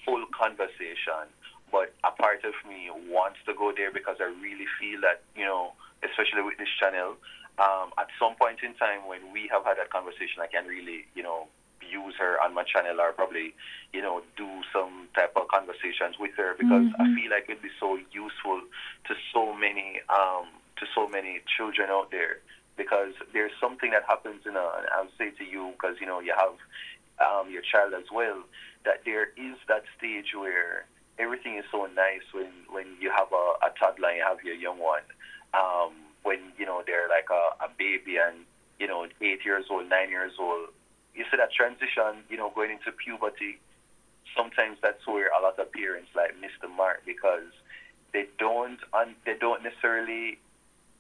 [0.06, 1.32] full conversation.
[1.72, 5.46] But a part of me wants to go there because I really feel that you
[5.46, 5.74] know
[6.06, 7.18] especially with this channel.
[7.58, 11.08] Um, at some point in time when we have had that conversation, I can really,
[11.16, 11.48] you know,
[11.90, 13.54] use her on my channel or probably,
[13.94, 17.02] you know, do some type of conversations with her because mm-hmm.
[17.02, 18.62] I feel like it'd be so useful
[19.08, 22.42] to so many, um, to so many children out there
[22.78, 26.20] because there's something that happens in a, and I'll say to you because, you know,
[26.20, 26.58] you have
[27.24, 28.44] um, your child as well,
[28.84, 30.86] that there is that stage where
[31.18, 34.56] everything is so nice when, when you have a, a toddler and you have your
[34.56, 35.08] young one
[35.56, 38.46] um, when you know they're like a, a baby and
[38.80, 40.70] you know eight years old, nine years old.
[41.16, 43.58] You see that transition, you know, going into puberty.
[44.36, 47.48] Sometimes that's where a lot of parents like miss the mark because
[48.12, 50.38] they don't un- they don't necessarily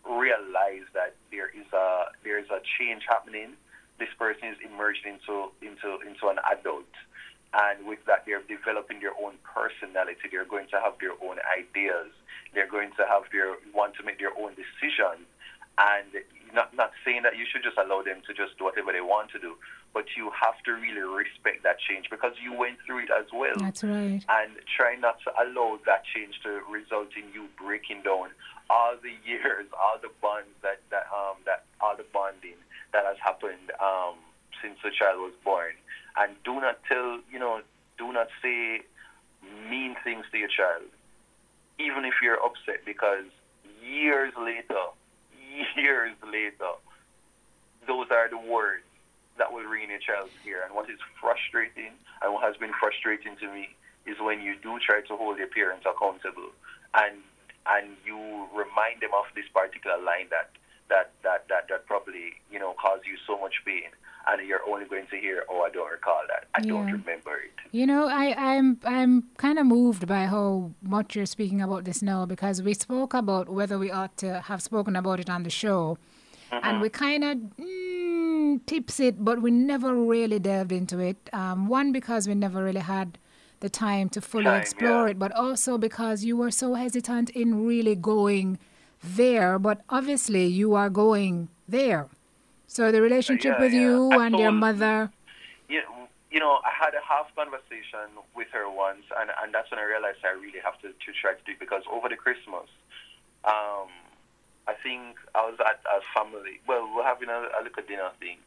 [0.08, 3.54] realize that there is a there is a change happening.
[4.00, 6.92] This person is emerging into into into an adult,
[7.56, 10.28] and with that, they're developing their own personality.
[10.32, 12.12] They're going to have their own ideas.
[12.54, 15.26] They're going to have their want to make their own decisions.
[15.78, 16.08] and
[16.54, 19.30] not not saying that you should just allow them to just do whatever they want
[19.32, 19.56] to do,
[19.94, 23.56] but you have to really respect that change because you went through it as well.
[23.60, 24.24] That's right.
[24.30, 28.30] And try not to allow that change to result in you breaking down
[28.70, 32.60] all the years, all the bonds that that um that all the bonding
[32.94, 34.16] that has happened um
[34.62, 35.76] since the child was born.
[36.18, 37.62] And do not tell you know
[37.98, 38.82] do not say
[39.70, 40.90] mean things to your child,
[41.80, 43.26] even if you're upset, because
[43.84, 44.86] years later
[45.78, 46.76] years later,
[47.88, 48.84] those are the words
[49.38, 50.64] that will ring in a child's ear.
[50.66, 53.70] And what is frustrating and what has been frustrating to me
[54.06, 56.52] is when you do try to hold your parents accountable
[56.94, 57.20] and
[57.66, 60.54] and you remind them of this particular line that
[60.90, 63.90] that that that, that probably you know caused you so much pain
[64.28, 66.72] and you're only going to hear oh i don't recall that i yeah.
[66.72, 71.26] don't remember it you know i i'm i'm kind of moved by how much you're
[71.26, 75.20] speaking about this now because we spoke about whether we ought to have spoken about
[75.20, 75.98] it on the show
[76.52, 76.66] mm-hmm.
[76.66, 81.68] and we kind of mm, tips it but we never really delved into it um,
[81.68, 83.18] one because we never really had
[83.62, 85.12] the time to fully time, explore yeah.
[85.12, 88.58] it but also because you were so hesitant in really going
[89.04, 92.08] there but obviously you are going there
[92.76, 93.80] so the relationship yeah, with yeah.
[93.80, 95.10] you and your mother.
[95.70, 95.88] Yeah,
[96.30, 99.84] you know, I had a half conversation with her once, and, and that's when I
[99.88, 102.68] realized I really have to, to try to do it because over the Christmas,
[103.46, 103.88] um,
[104.68, 106.60] I think I was at a family.
[106.68, 108.44] Well, we're having a, a little dinner thing,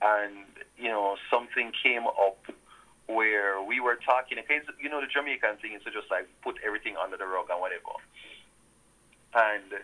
[0.00, 0.46] and
[0.78, 2.38] you know, something came up
[3.08, 4.38] where we were talking.
[4.38, 7.50] Okay, you know, the Jamaican thing is to just like put everything under the rug
[7.50, 7.98] and whatever.
[9.34, 9.82] And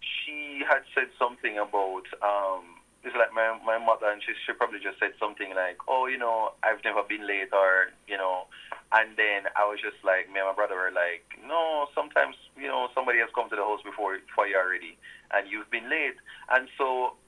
[0.00, 2.71] she had said something about um,
[3.04, 6.18] it's like my my mother, and she she probably just said something like, "Oh, you
[6.18, 8.46] know, I've never been late," or you know,
[8.94, 12.68] and then I was just like, me and my brother were like, "No, sometimes you
[12.70, 14.96] know somebody has come to the house before for you already,
[15.34, 16.18] and you've been late,"
[16.50, 17.18] and so.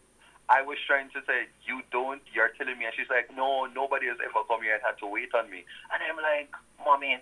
[0.47, 2.85] I was trying to say, you don't, you're telling me.
[2.85, 5.65] And she's like, no, nobody has ever come here and had to wait on me.
[5.89, 6.53] And I'm like,
[6.85, 7.17] mommy,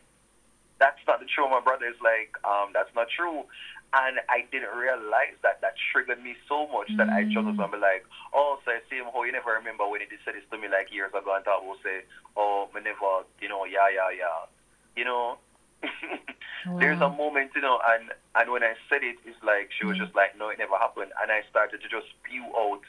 [0.83, 1.47] that's not the truth.
[1.55, 3.47] My brother is like, um, that's not true.
[3.93, 6.97] And I didn't realize that that triggered me so much mm.
[6.97, 9.53] that I just was gonna be like, oh, so I see him, oh, you never
[9.53, 12.09] remember when he did say this to me like years ago and thought will say,
[12.37, 14.49] oh, me never, you know, yeah, yeah, yeah.
[14.97, 15.37] You know,
[15.85, 16.77] wow.
[16.81, 20.01] there's a moment, you know, and, and when I said it, it's like, she was
[20.01, 20.09] mm.
[20.09, 21.13] just like, no, it never happened.
[21.21, 22.81] And I started to just spew out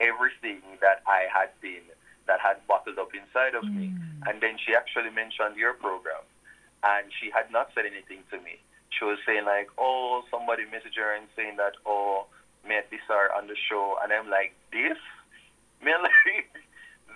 [0.00, 1.84] everything that I had been,
[2.24, 3.76] that had bottled up inside of mm.
[3.76, 3.86] me.
[4.24, 6.24] And then she actually mentioned your program.
[6.80, 10.96] And she had not said anything to me she was saying like, oh, somebody messaged
[10.96, 12.26] her and saying that, oh,
[12.66, 14.98] met this are on the show, and I'm like, this,
[15.82, 16.50] man, like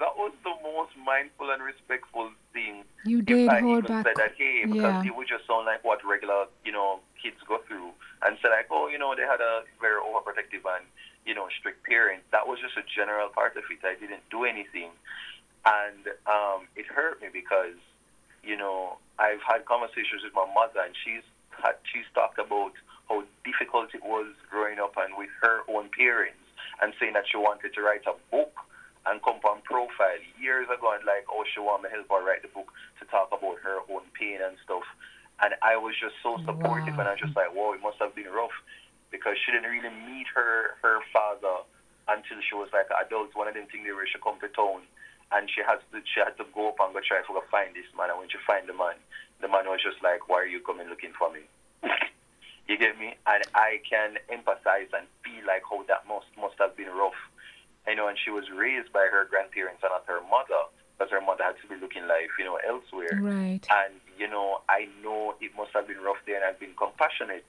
[0.00, 2.84] that was the most mindful and respectful thing.
[3.04, 4.06] You did if I hold even back.
[4.06, 5.12] said that, hey, because yeah.
[5.12, 7.92] it would just sound like what regular, you know, kids go through,
[8.24, 10.88] and said like, oh, you know, they had a very overprotective and
[11.26, 12.24] you know strict parent.
[12.32, 13.84] That was just a general part of it.
[13.84, 14.90] I didn't do anything,
[15.68, 17.76] and um, it hurt me because,
[18.42, 21.24] you know, I've had conversations with my mother, and she's
[21.84, 22.72] she's talked about
[23.08, 26.38] how difficult it was growing up and with her own parents
[26.80, 28.54] and saying that she wanted to write a book
[29.06, 32.42] and come on profile years ago and like, oh, she wanted to help her write
[32.42, 32.68] the book
[33.00, 34.84] to talk about her own pain and stuff.
[35.40, 37.04] And I was just so supportive wow.
[37.04, 38.54] and I was just like, whoa, it must have been rough
[39.08, 41.64] because she didn't really meet her, her father
[42.08, 43.32] until she was like an adult.
[43.32, 44.84] One of them things where she come to town
[45.32, 47.88] and she has to, she had to go up and go try to find this
[47.96, 48.12] man.
[48.12, 49.00] And when she find the man,
[49.40, 51.40] the man was just like, why are you coming looking for me?
[52.68, 53.14] you get me?
[53.26, 57.18] And I can empathize and feel like how that must must have been rough.
[57.88, 60.68] You know, and she was raised by her grandparents and not her mother,
[61.00, 63.16] because her mother had to be looking life, you know, elsewhere.
[63.16, 63.64] Right.
[63.72, 67.44] And, you know, I know it must have been rough there and I've been compassionate.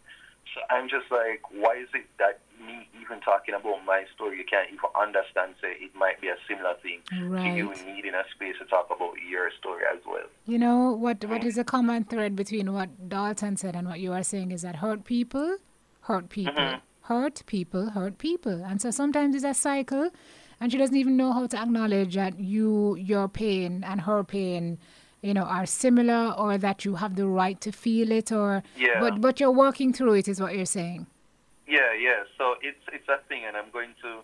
[0.54, 4.46] So I'm just like, why is it that me even talking about my story, you
[4.46, 7.00] can't even understand, say, it might be a similar thing
[7.30, 7.52] right.
[7.52, 10.28] to you needing a space to talk about your story as well.
[10.46, 14.12] You know, what what is a common thread between what Dalton said and what you
[14.14, 15.58] are saying is that hurt people
[16.02, 16.54] hurt people.
[16.54, 16.80] Mm-hmm.
[17.02, 18.64] Hurt people hurt people.
[18.64, 20.12] And so sometimes it's a cycle
[20.60, 24.78] and she doesn't even know how to acknowledge that you your pain and her pain
[25.22, 29.00] you know are similar or that you have the right to feel it or yeah.
[29.00, 31.06] but but you're working through it is what you're saying
[31.72, 32.28] yeah, yeah.
[32.38, 34.20] So it's it's a thing, and I'm going to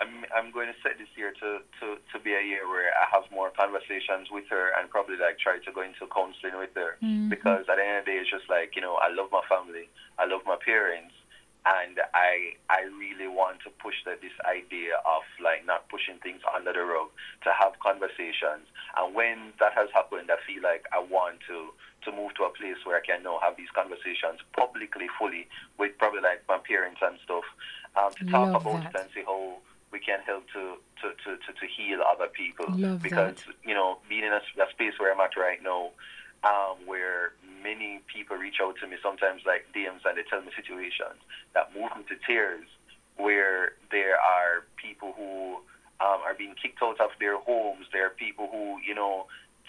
[0.00, 3.04] I'm I'm going to set this year to to to be a year where I
[3.12, 6.96] have more conversations with her and probably like try to go into counseling with her
[7.04, 7.28] mm-hmm.
[7.28, 9.44] because at the end of the day, it's just like you know I love my
[9.52, 11.12] family, I love my parents,
[11.66, 16.40] and I I really want to push that this idea of like not pushing things
[16.54, 17.08] under the rug
[17.44, 21.70] to have conversations and when that has happened I feel like I want to
[22.04, 25.46] to move to a place where I can now have these conversations publicly, fully,
[25.78, 27.44] with probably like my parents and stuff.
[27.96, 28.94] um, to talk Love about that.
[28.94, 29.58] it and see how
[29.92, 32.66] we can help to, to, to, to, to heal other people.
[32.70, 33.54] Love because, that.
[33.64, 35.90] you know, being in a, a space where I'm at right now,
[36.44, 40.50] um, where many people reach out to me, sometimes like DMs, and they tell me
[40.54, 41.22] situations
[41.54, 42.66] that move me to tears,
[43.16, 45.62] where there are people who
[46.02, 47.86] um, are being kicked out of their homes.
[47.92, 49.26] There are people who, you know,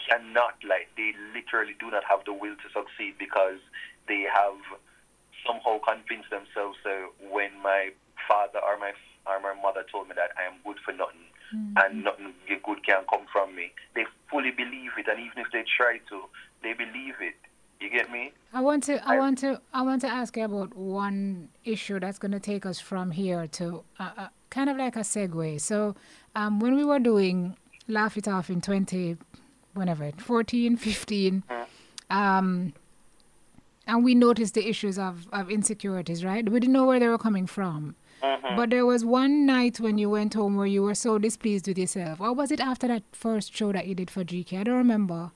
[0.09, 3.61] cannot, like, they literally do not have the will to succeed because
[4.07, 4.57] they have
[5.45, 7.91] somehow convinced themselves that when my
[8.27, 8.93] father or my
[9.27, 12.33] or my mother told me that I am good for nothing and nothing
[12.65, 16.21] good can come from me, they fully believe it, and even if they try to,
[16.63, 17.35] they believe it.
[17.81, 18.31] You get me?
[18.53, 21.99] I want to I I- want to I want to ask you about one issue
[21.99, 25.59] that's going to take us from here to uh, uh, kind of like a segue.
[25.59, 25.95] So,
[26.35, 27.57] um, when we were doing
[27.89, 29.17] Laugh It Off in 20
[29.73, 31.43] whenever 14, 15
[32.09, 32.73] um
[33.85, 36.47] and we noticed the issues of, of insecurities, right?
[36.49, 37.95] We didn't know where they were coming from.
[38.23, 38.55] Uh-huh.
[38.55, 41.77] But there was one night when you went home where you were so displeased with
[41.77, 42.21] yourself.
[42.21, 44.59] Or was it after that first show that you did for GK?
[44.59, 45.31] I don't remember.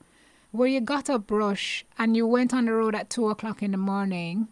[0.52, 3.72] Where you got up, Rush, and you went on the road at 2 o'clock in
[3.72, 4.48] the morning.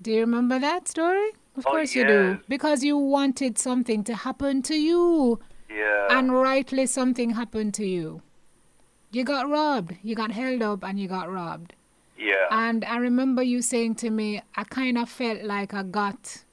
[0.00, 1.28] Do you remember that story?
[1.56, 2.40] Of Oh, course you do.
[2.48, 5.40] Because you wanted something to happen to you.
[5.68, 6.06] Yeah.
[6.18, 8.22] And rightly, something happened to you.
[9.12, 9.96] You got robbed.
[10.02, 11.74] You got held up and you got robbed.
[12.16, 12.46] yeah.
[12.50, 16.44] And I remember you saying to me, I kind of felt like I got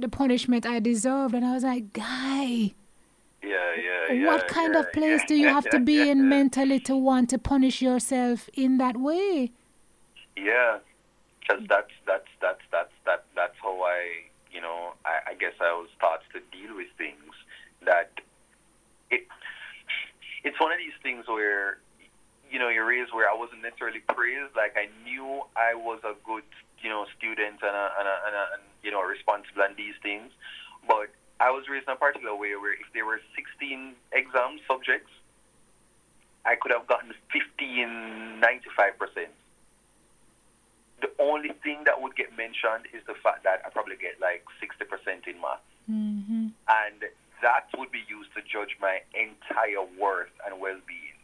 [0.00, 1.34] the punishment I deserved.
[1.34, 2.74] And I was like, Guy,
[3.42, 4.26] yeah, yeah, yeah.
[4.26, 7.80] what kind of place do you have to be in mentally to want to punish
[7.80, 9.52] yourself in that way?
[10.36, 10.78] Yeah,
[11.40, 15.72] because that's that's that's that's that that's how I you know I, I guess I
[15.72, 17.34] was taught to deal with things.
[17.84, 18.10] That
[19.10, 19.26] it
[20.42, 21.78] it's one of these things where
[22.50, 24.56] you know you're raised where I wasn't necessarily praised.
[24.56, 26.44] Like I knew I was a good
[26.82, 29.94] you know student and a, and, a, and, a, and you know responsible and these
[30.02, 30.30] things,
[30.86, 31.08] but
[31.40, 35.10] I was raised in a particular way where if there were 16 exam subjects,
[36.44, 39.30] I could have gotten 15, 95 percent
[41.00, 44.44] the only thing that would get mentioned is the fact that I probably get like
[44.58, 45.62] 60% in math.
[45.90, 46.48] Mm-hmm.
[46.68, 46.98] And
[47.42, 51.18] that would be used to judge my entire worth and well being.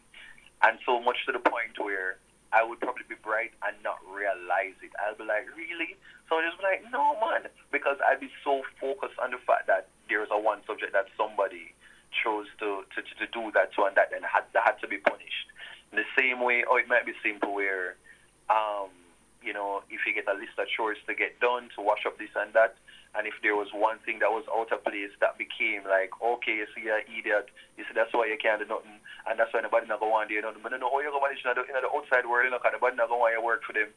[0.62, 2.16] And so much to the point where
[2.54, 4.94] I would probably be bright and not realize it.
[5.02, 5.98] I'll be like, really?
[6.30, 7.50] So I'll just be like, no, man.
[7.74, 11.74] Because I'd be so focused on the fact that there's a one subject that somebody
[12.14, 15.02] chose to, to, to, do that to and that then had, that had to be
[15.02, 15.50] punished.
[15.90, 17.98] In the same way, or it might be simple where,
[18.46, 18.94] um,
[19.42, 22.18] you know, if you get a list of chores to get done, to wash up
[22.22, 22.78] this and that,
[23.14, 26.62] and if there was one thing that was out of place, that became like, okay,
[26.62, 27.46] you see, you're an idiot.
[27.78, 30.34] You see, that's why you can't do nothing, and that's why nobody not want to
[30.36, 30.62] do nothing.
[30.64, 32.72] I don't know how you're manage in the, in the outside world, you know, 'cause
[32.76, 33.90] nobody not to want you work for them.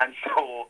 [0.00, 0.68] And so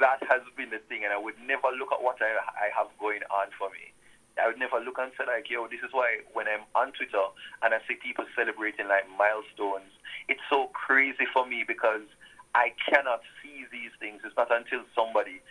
[0.00, 2.88] that has been the thing, and I would never look at what I, I have
[2.98, 3.92] going on for me.
[4.40, 7.20] I would never look and say like, yo, this is why when I'm on Twitter
[7.62, 9.92] and I see people celebrating like milestones,
[10.28, 12.06] it's so crazy for me because
[12.54, 14.22] I cannot see these things.
[14.24, 15.42] It's not until somebody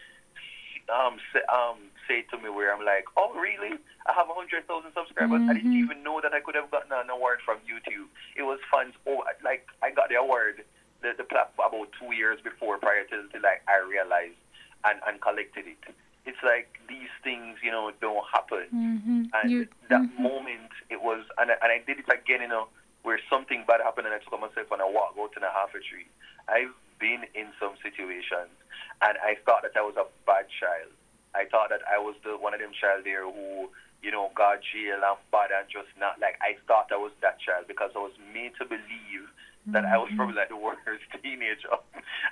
[0.90, 1.22] um
[1.54, 1.78] um
[2.12, 3.80] say to me where I'm like, oh really?
[4.04, 5.48] I have hundred thousand subscribers.
[5.48, 8.12] I didn't even know that I could have gotten an award from YouTube.
[8.36, 8.92] It was fun.
[9.08, 10.64] Oh, like I got the award,
[11.02, 14.36] the the platform about two years before, prior to, to like I realized
[14.84, 15.80] and and collected it.
[16.26, 18.68] It's like these things, you know, don't happen.
[18.70, 19.22] Mm-hmm.
[19.34, 22.68] And You, that moment, it was, and I, and I did it again, you know,
[23.02, 25.74] where something bad happened and I took myself on a walk out in a half
[25.74, 26.06] a tree.
[26.46, 28.54] I've been in some situations
[29.02, 30.94] and I thought that I was a bad child.
[31.36, 33.70] I thought that I was the one of them child there who,
[34.04, 37.40] you know, got jail and bad and just not like I thought I was that
[37.40, 39.32] child because I was made to believe
[39.68, 40.18] that I was mm-hmm.
[40.18, 40.82] probably like the worst
[41.24, 41.70] teenager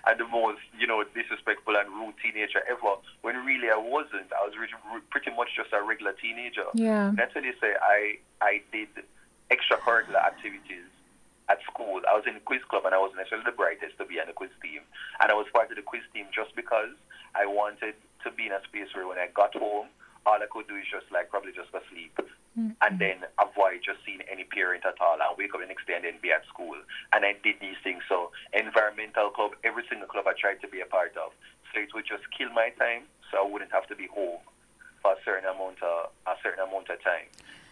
[0.08, 2.98] and the most, you know, disrespectful and rude teenager ever.
[3.22, 4.34] When really I wasn't.
[4.34, 6.66] I was re- re- pretty much just a regular teenager.
[6.74, 7.14] yeah.
[7.16, 7.78] That's what they say.
[7.78, 8.90] I I did
[9.52, 10.90] extracurricular activities
[11.50, 12.02] at school.
[12.06, 14.30] I was in the quiz club and I wasn't necessarily the brightest to be on
[14.30, 14.86] the quiz team.
[15.20, 16.94] And I was part of the quiz team just because
[17.34, 19.90] I wanted to be in a space where when I got home,
[20.26, 22.14] all I could do is just like probably just go sleep
[22.54, 22.76] mm-hmm.
[22.86, 25.98] and then avoid just seeing any parent at all and wake up the next day
[25.98, 26.78] and then be at school.
[27.14, 28.04] And I did these things.
[28.06, 31.34] So environmental club, every single club I tried to be a part of.
[31.74, 34.44] So it would just kill my time so I wouldn't have to be home
[35.02, 37.30] for a certain amount of a certain amount of time.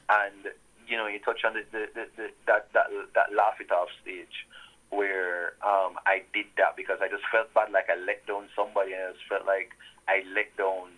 [0.09, 0.53] And
[0.87, 3.89] you know, you touch on the, the, the, the that that that laugh it off
[4.01, 4.47] stage
[4.89, 8.93] where um, I did that because I just felt bad, like I let down somebody,
[8.93, 9.71] and I just felt like
[10.07, 10.95] I let down,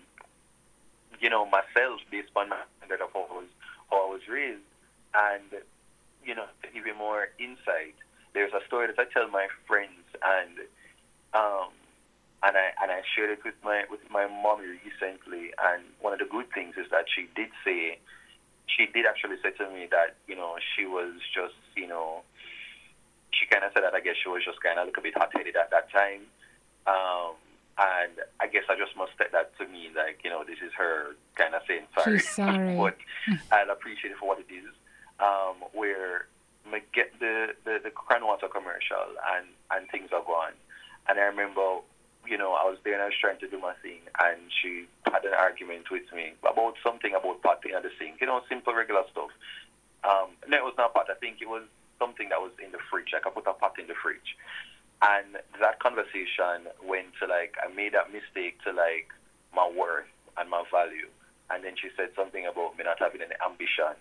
[1.20, 3.52] you know, myself based on standard of how I was
[3.90, 4.62] how I was raised,
[5.14, 5.50] and
[6.24, 7.98] you know, to give you more insight,
[8.34, 10.60] there's a story that I tell my friends, and
[11.34, 11.74] um,
[12.44, 15.52] and I and I shared it with my with my mommy recently.
[15.58, 17.98] And one of the good things is that she did say,
[18.76, 22.22] she did actually say to me that you know she was just you know,
[23.32, 25.18] she kind of said that I guess she was just kind of a little bit
[25.18, 26.28] hot headed at that time.
[26.88, 27.36] Um,
[27.80, 30.74] and I guess I just must take that to me like you know this is
[30.78, 32.76] her kind of saying sorry, She's sorry.
[32.78, 32.98] but
[33.52, 34.72] I'll appreciate it for what it is.
[35.20, 36.28] Um, where
[36.72, 40.54] I get the the, the Cranwater commercial and and things are gone,
[41.08, 41.82] and I remember
[42.30, 44.86] you know, I was there and I was trying to do my thing, and she
[45.12, 48.74] had an argument with me about something about potting at the sink, you know, simple
[48.74, 49.32] regular stuff.
[50.04, 51.08] Um, no, it was not pot.
[51.10, 51.64] I think it was
[52.00, 53.12] something that was in the fridge.
[53.12, 54.38] Like I put a pot in the fridge,
[55.02, 59.12] and that conversation went to like I made that mistake to like
[59.54, 60.08] my worth
[60.38, 61.10] and my value,
[61.52, 63.98] and then she said something about me not having any ambition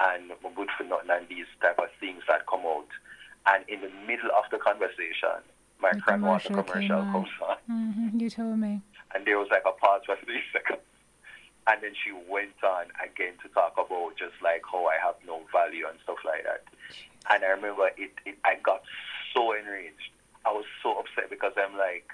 [0.00, 2.90] and my good for nothing and these type of things that come out.
[3.46, 5.42] And in the middle of the conversation,
[5.80, 8.82] my The friend was a commercial commercial comes on, hmm You told me.
[9.14, 10.84] And there was like a pause for three seconds.
[11.68, 15.44] And then she went on again to talk about just like how I have no
[15.52, 16.64] value and stuff like that.
[17.28, 18.80] And I remember it, it I got
[19.36, 20.12] so enraged.
[20.46, 22.08] I was so upset because I'm like,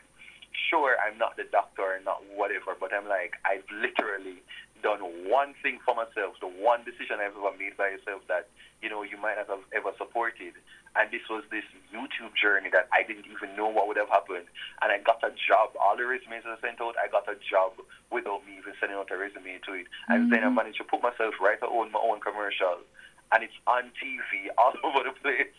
[0.50, 4.42] sure, I'm not the doctor and not whatever, but I'm like, I've literally
[4.82, 8.50] done one thing for myself, the one decision I've ever made by myself that,
[8.82, 10.54] you know, you might not have ever supported.
[10.94, 14.46] And this was this YouTube journey that I didn't even know what would have happened.
[14.82, 15.74] And I got a job.
[15.74, 17.74] All the resumes I sent out, I got a job
[18.14, 19.90] without me even sending out a resume to it.
[20.06, 20.54] And then I mm.
[20.54, 22.86] managed to put myself right to own my own commercial.
[23.34, 25.50] And it's on TV all over the place.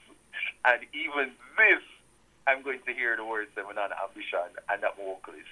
[0.63, 1.83] And even this,
[2.47, 5.51] I'm going to hear the words that Seminar Ambition and that vocalist.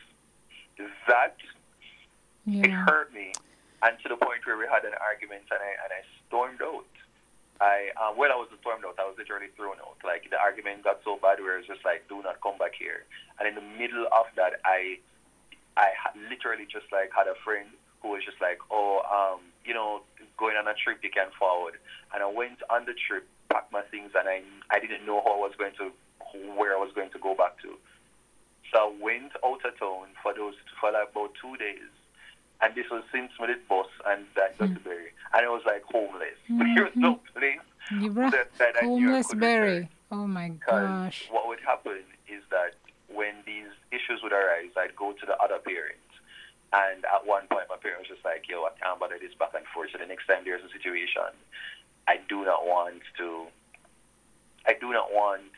[1.07, 1.37] That
[2.47, 3.31] it hurt me,
[3.83, 6.85] and to the point where we had an argument, and I and I stormed out.
[7.61, 9.97] I uh, when I was stormed out, I was literally thrown out.
[10.03, 12.73] Like the argument got so bad where it was just like, "Do not come back
[12.77, 13.05] here."
[13.39, 14.99] And in the middle of that, I
[15.77, 15.93] I
[16.29, 17.69] literally just like had a friend
[18.01, 20.01] who was just like, "Oh, um, you know,
[20.37, 21.77] going on a trip, you can forward."
[22.13, 25.37] And I went on the trip, packed my things, and I I didn't know how
[25.37, 25.93] I was going to
[26.57, 27.77] where I was going to go back to.
[28.73, 31.93] So I went out of town for those for like about two days,
[32.63, 34.65] and this was since with bus and that hmm.
[34.65, 36.39] Dutty Berry, and it was like homeless.
[36.47, 37.39] Hmm, there was no hmm.
[37.39, 39.89] place You brought that, that homeless berry.
[40.11, 41.27] Oh my gosh.
[41.31, 42.75] what would happen is that
[43.07, 45.97] when these issues would arise, I'd go to the other parent.
[46.73, 49.53] And at one point, my parents was just like, yo, I can't bother this back
[49.53, 49.89] and forth.
[49.91, 51.33] So the next time there's a situation,
[52.07, 53.45] I do not want to,
[54.65, 55.53] I do not want,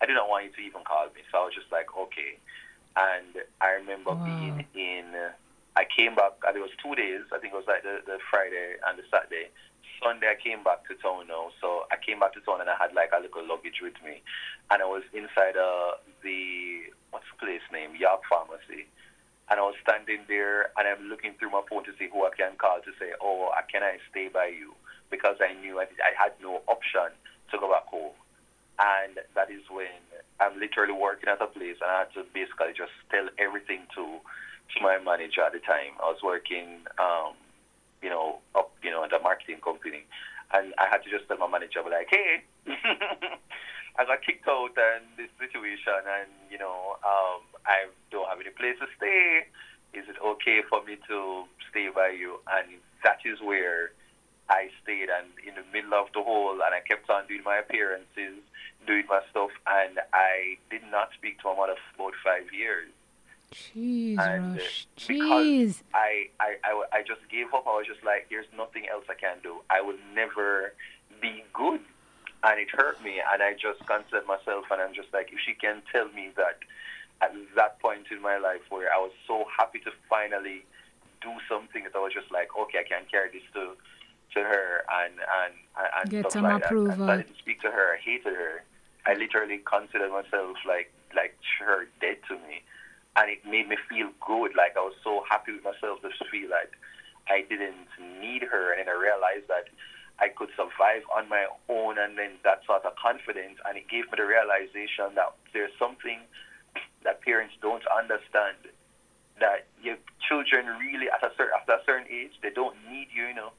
[0.00, 1.22] I do not want you to even call me.
[1.30, 2.38] So I was just like, okay.
[2.96, 4.24] And I remember Wow.
[4.24, 5.14] being in,
[5.76, 7.24] I came back, and it was two days.
[7.32, 9.48] I think it was like the, the Friday and the Saturday.
[10.02, 12.74] Sunday I came back to town now, so I came back to town and I
[12.74, 14.20] had like a little luggage with me,
[14.70, 15.96] and I was inside uh,
[16.26, 18.90] the what's the place name York Pharmacy,
[19.48, 22.34] and I was standing there and I'm looking through my phone to see who I
[22.34, 24.74] can call to say, oh, can I stay by you?
[25.10, 27.14] Because I knew I, I had no option
[27.52, 28.18] to go back home,
[28.82, 30.02] and that is when
[30.42, 34.18] I'm literally working at a place and I had to basically just tell everything to
[34.76, 35.96] to my manager at the time.
[36.02, 36.86] I was working.
[36.98, 37.34] Um,
[38.02, 40.04] you know, up, you know, the marketing company.
[40.52, 42.42] And I had to just tell my manager, like, hey,
[43.96, 48.50] I got kicked out and this situation and, you know, um, I don't have any
[48.50, 49.46] place to stay.
[49.94, 52.40] Is it okay for me to stay by you?
[52.50, 53.92] And that is where
[54.50, 57.56] I stayed and in the middle of the whole and I kept on doing my
[57.56, 58.44] appearances,
[58.86, 62.92] doing my stuff and I did not speak to my mother for about five years.
[63.52, 64.86] Jeez, And, uh, Rush.
[65.06, 65.82] because Jeez.
[65.94, 67.66] I, I, I, I just gave up.
[67.66, 69.56] I was just like, there's nothing else I can do.
[69.70, 70.72] I will never
[71.20, 71.80] be good.
[72.44, 73.20] And it hurt me.
[73.32, 76.58] And I just considered myself, and I'm just like, if she can tell me that
[77.20, 80.64] at that point in my life where I was so happy to finally
[81.20, 83.76] do something that I was just like, okay, I can carry this to
[84.34, 85.54] to her and and
[86.00, 86.86] and Get stuff some like approval.
[86.86, 86.98] that.
[86.98, 87.94] And started to speak to her.
[87.94, 88.64] I hated her.
[89.06, 92.62] I literally considered myself like like her dead to me
[93.16, 94.56] and it made me feel good.
[94.56, 96.72] Like I was so happy with myself to feel like
[97.28, 97.88] I didn't
[98.20, 99.68] need her, and then I realized that
[100.18, 104.04] I could survive on my own, and then that sort of confidence, and it gave
[104.10, 106.20] me the realization that there's something
[107.04, 108.56] that parents don't understand.
[109.40, 109.96] That your
[110.28, 113.26] children really, at a certain after a certain age, they don't need you.
[113.26, 113.52] You know,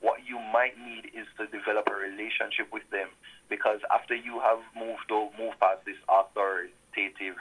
[0.00, 3.08] what you might need is to develop a relationship with them,
[3.48, 5.98] because after you have moved or moved past this
[6.94, 7.36] authoritative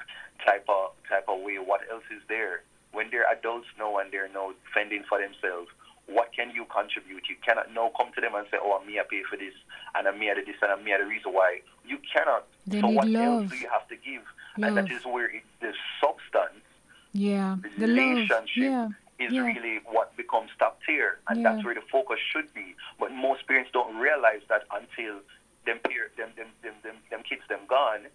[0.46, 1.58] type of type of way.
[1.58, 2.62] What else is there?
[2.92, 5.70] When they're adults now and they're now fending for themselves,
[6.08, 7.30] what can you contribute?
[7.30, 9.54] You cannot now come to them and say, "Oh, I'm me, I pay for this,
[9.96, 12.46] and I'm I did this, and I'm I the reason why." You cannot.
[12.68, 13.44] They so need what love.
[13.44, 14.22] else do you have to give?
[14.56, 14.92] And that Love.
[14.92, 16.66] is where it, the substance
[17.14, 17.58] Yeah.
[17.78, 18.92] The relationship love.
[19.20, 19.26] Yeah.
[19.26, 19.42] is yeah.
[19.42, 21.54] really what becomes top tier, and Yeah.
[21.54, 22.76] that's where the focus should be.
[23.00, 25.22] But most parents don't realize that until
[25.66, 25.80] them
[26.18, 28.08] them, them, them, them, them kids them gone,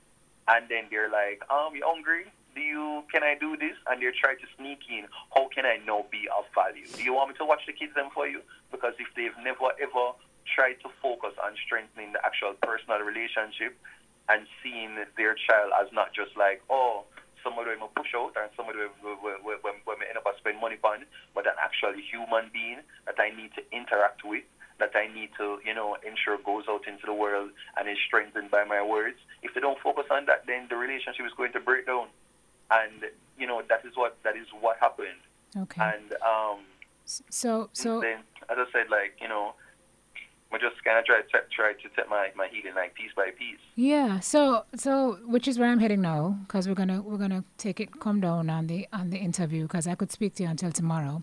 [0.49, 2.27] and then they're like, um, you hungry?
[2.55, 3.03] Do you?
[3.11, 3.75] Can I do this?
[3.91, 5.07] And they're trying to sneak in.
[5.35, 6.87] How can I now be of value?
[6.87, 8.41] Do you want me to watch the kids them for you?
[8.71, 10.15] Because if they've never ever
[10.47, 13.75] tried to focus on strengthening the actual personal relationship
[14.29, 17.05] and seeing their child as not just like, oh,
[17.45, 21.47] somebody will push out and somebody will, will, will end up spend money on, but
[21.47, 24.45] an actual human being that I need to interact with,
[24.79, 28.51] that I need to, you know, ensure goes out into the world and is strengthened
[28.51, 29.17] by my words.
[29.43, 32.09] If they don't focus on that, then the relationship is going to break down.
[32.71, 33.05] And,
[33.39, 35.21] you know, that is what that is what happened.
[35.57, 35.81] Okay.
[35.81, 36.61] And um,
[37.05, 38.19] So so then,
[38.51, 39.55] as I said, like, you know,
[40.53, 43.31] I just kind of try, try, try to take my, my healing like piece by
[43.37, 43.59] piece.
[43.75, 44.21] Yeah.
[44.21, 48.01] So so which is where I'm heading now because we're gonna we're gonna take it
[48.01, 51.23] come down on the on the interview because I could speak to you until tomorrow.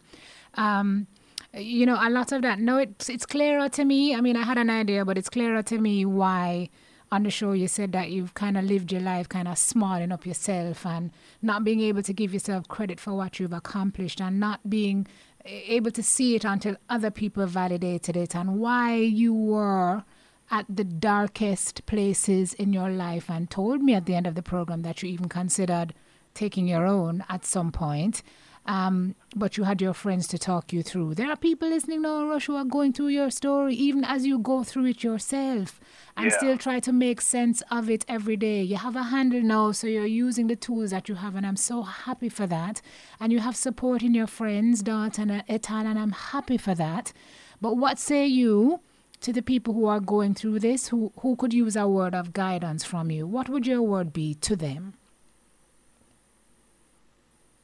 [0.55, 1.07] Um,
[1.53, 2.59] you know, a lot of that.
[2.59, 4.15] No, it's it's clearer to me.
[4.15, 6.69] I mean, I had an idea, but it's clearer to me why.
[7.13, 10.13] On the show, you said that you've kind of lived your life kind of smarting
[10.13, 14.39] up yourself and not being able to give yourself credit for what you've accomplished and
[14.39, 15.05] not being
[15.43, 20.05] able to see it until other people validated it and why you were
[20.49, 24.43] at the darkest places in your life and told me at the end of the
[24.43, 25.93] program that you even considered
[26.33, 28.21] taking your own at some point.
[28.65, 31.15] Um, but you had your friends to talk you through.
[31.15, 34.37] There are people listening now, Rush, who are going through your story, even as you
[34.37, 35.79] go through it yourself,
[36.15, 36.37] and Yeah.
[36.37, 38.61] still try to make sense of it every day.
[38.61, 41.55] You have a handle now, so you're using the tools that you have, and I'm
[41.55, 42.81] so happy for that.
[43.19, 47.13] And you have support in your friends, Dot and Etan, and I'm happy for that.
[47.59, 48.79] But what say you
[49.21, 52.31] to the people who are going through this, who, who could use a word of
[52.33, 53.25] guidance from you?
[53.25, 54.93] What would your word be to them?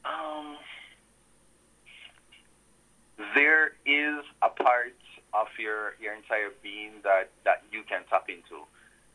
[0.06, 0.56] Um,
[3.38, 4.98] there is a part
[5.34, 8.66] of your, your entire being that, that you can tap into.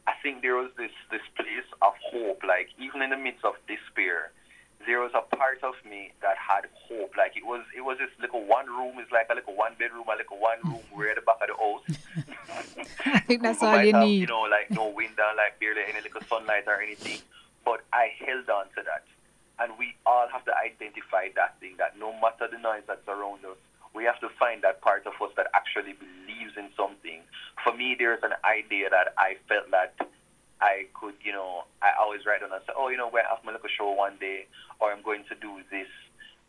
[0.06, 3.54] I think there was this, this place of hope, like even in the midst of
[3.66, 4.30] despair,
[4.86, 7.14] there was a part of me that had hope.
[7.16, 10.06] Like it was it was this little one room, it's like a little one bedroom,
[10.10, 11.86] a little one room we're at the back of the house.
[13.06, 14.26] I think that's all you have, need.
[14.26, 17.18] You know, like no window, like barely any little sunlight or anything.
[17.64, 19.06] But I held on to that.
[19.58, 23.44] And we all have to identify that thing that no matter the noise that's around
[23.46, 23.58] us,
[23.94, 27.20] we have to find that part of us that actually believes in something.
[27.62, 29.94] For me, there's an idea that I felt that
[30.60, 33.44] I could, you know, I always write down and say, oh, you know, we're have
[33.44, 34.46] my little show one day,
[34.80, 35.90] or I'm going to do this.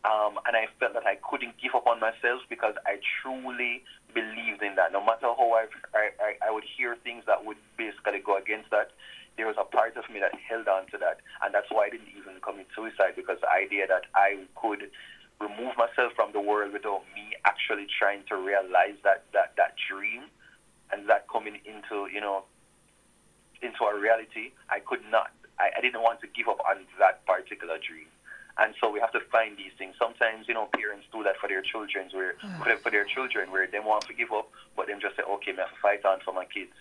[0.06, 3.84] Um, and I felt that I couldn't give up on myself because I truly
[4.14, 4.92] believed in that.
[4.92, 5.66] No matter how I,
[5.96, 8.92] I, I would hear things that would basically go against that,
[9.38, 11.18] there was a part of me that held on to that.
[11.42, 14.92] And that's why I didn't even commit suicide because the idea that I could
[15.44, 20.24] remove myself from the world without me actually trying to realize that, that, that dream
[20.92, 22.44] and that coming into, you know,
[23.62, 25.32] into a reality, I could not.
[25.60, 28.08] I, I didn't want to give up on that particular dream.
[28.58, 29.96] And so we have to find these things.
[29.98, 32.78] Sometimes, you know, parents do that for their children, where ah.
[32.84, 35.62] for their children, where they want to give up, but then just say, okay, I
[35.66, 36.78] have to fight on for my kids.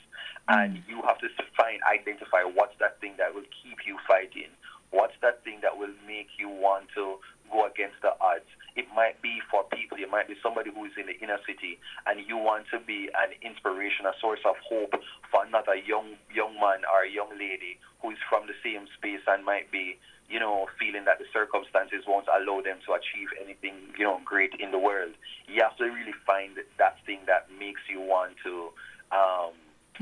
[0.49, 0.83] And mm.
[0.89, 4.53] you have to find, identify what's that thing that will keep you fighting.
[4.93, 7.17] What's that thing that will make you want to
[7.51, 8.49] go against the odds?
[8.77, 9.99] It might be for people.
[9.99, 13.09] It might be somebody who is in the inner city, and you want to be
[13.17, 14.95] an inspiration, a source of hope
[15.31, 19.45] for another young young man or young lady who is from the same space and
[19.45, 19.97] might be,
[20.29, 24.53] you know, feeling that the circumstances won't allow them to achieve anything, you know, great
[24.59, 25.13] in the world.
[25.47, 28.73] You have to really find that thing that makes you want to
[29.13, 29.53] um,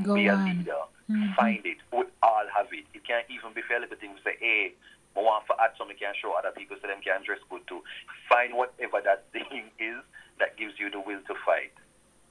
[0.02, 0.58] Go be a on.
[0.58, 0.82] leader.
[1.10, 1.34] Mhm.
[1.34, 1.78] Find it.
[1.92, 2.86] We all have it.
[2.94, 4.20] It can't even be fair little things.
[4.24, 4.72] Say, hey,
[5.16, 7.82] I want to add something can show other people so them can dress good too.
[8.28, 9.98] Find whatever that thing is
[10.38, 11.72] that gives you the will to fight.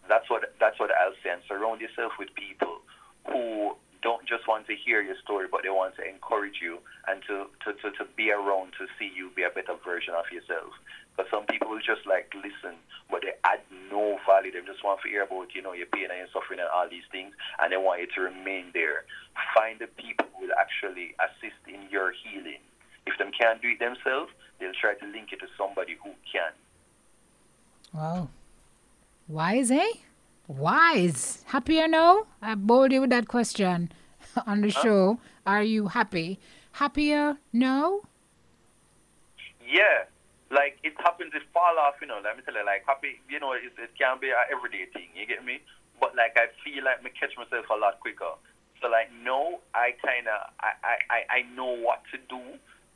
[0.08, 1.30] That's what that's what I'll say.
[1.30, 2.80] And surround yourself with people
[3.28, 7.22] who don't just want to hear your story, but they want to encourage you and
[7.28, 10.72] to, to, to, to be around to see you be a better version of yourself.
[11.20, 12.80] Because some people will just like listen,
[13.12, 13.60] but they add
[13.92, 14.54] no value.
[14.54, 16.88] They just want to hear about, you know, your pain and your suffering and all
[16.88, 19.04] these things, and they want you to remain there.
[19.54, 22.64] Find the people who will actually assist in your healing.
[23.06, 26.56] If them can't do it themselves, they'll try to link it to somebody who can.
[27.92, 28.30] Wow.
[29.28, 29.92] Wise, eh?
[30.48, 31.44] Wise.
[31.48, 32.28] Happy or no?
[32.42, 33.92] I bold you with that question
[34.48, 35.20] on the show.
[35.46, 36.40] Are you happy?
[36.72, 37.36] Happier?
[37.52, 38.04] No?
[39.68, 40.08] Yeah,
[40.52, 42.22] like it happens, it fall off, you know.
[42.24, 45.10] Let me tell you, like happy, you know, it, it can be an everyday thing.
[45.14, 45.62] You get me?
[46.00, 48.34] But like I feel like me catch myself a lot quicker.
[48.82, 52.42] So like no, I kind of I, I I know what to do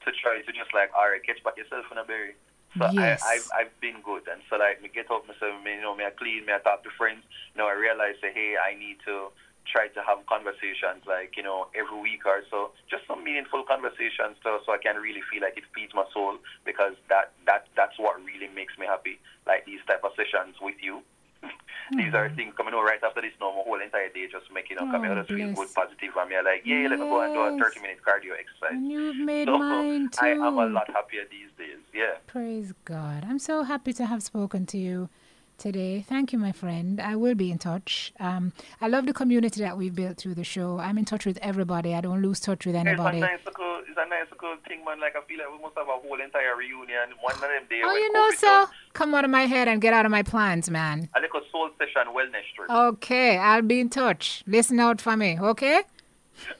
[0.03, 2.35] to try to just like, all right, catch back yourself in a berry.
[2.77, 3.21] So Yes.
[3.23, 4.27] I, I've, I've been good.
[4.27, 6.59] And so like, me get up myself, me, you know, me I clean, me I
[6.59, 7.21] talk to friends.
[7.53, 9.29] You know, I realize that, hey, I need to
[9.65, 12.71] try to have conversations like, you know, every week or so.
[12.89, 16.37] Just some meaningful conversations so, so I can really feel like it feeds my soul
[16.65, 19.19] because that, that that's what really makes me happy.
[19.47, 21.01] Like these type of sessions with you.
[21.91, 22.35] These are mm.
[22.37, 25.11] things coming out right after this no my whole entire day just making up coming
[25.11, 25.57] Oh, out of oh, feel bless.
[25.67, 28.31] good, positive and me like, yeah, let me go and do a thirty minute cardio
[28.39, 28.71] exercise.
[28.71, 30.19] And you've made So mine too.
[30.25, 31.79] I am a lot happier these days.
[31.93, 32.15] Yeah.
[32.27, 33.25] Praise God.
[33.27, 35.09] I'm so happy to have spoken to you
[35.57, 36.05] today.
[36.07, 36.99] Thank you, my friend.
[36.99, 38.13] I will be in touch.
[38.19, 40.79] Um, I love the community that we've built through the show.
[40.79, 41.93] I'm in touch with everybody.
[41.93, 43.17] I don't lose touch with anybody.
[43.19, 44.99] It's a nice little, it's a nice little thing, man.
[44.99, 47.83] Like I feel like we must have a whole entire reunion one of them days.
[47.85, 50.69] Oh, you know, so come out of my head and get out of my plans,
[50.69, 51.09] man.
[51.15, 52.69] A little soul session wellness trip.
[52.69, 54.43] Okay, I'll be in touch.
[54.47, 55.81] Listen out for me, okay?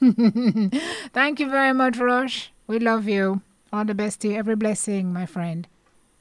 [0.00, 2.52] Thank you very much, Rush.
[2.66, 3.42] We love you.
[3.72, 4.36] All the best to you.
[4.36, 5.66] Every blessing, my friend.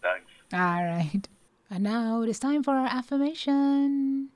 [0.02, 0.26] Thanks.
[0.52, 1.22] All right.
[1.74, 4.30] And now it is time for our affirmation.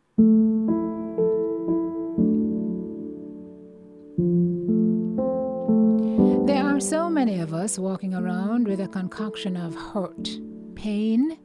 [6.48, 10.28] There are so many of us walking around with a concoction of hurt,
[10.74, 11.38] pain,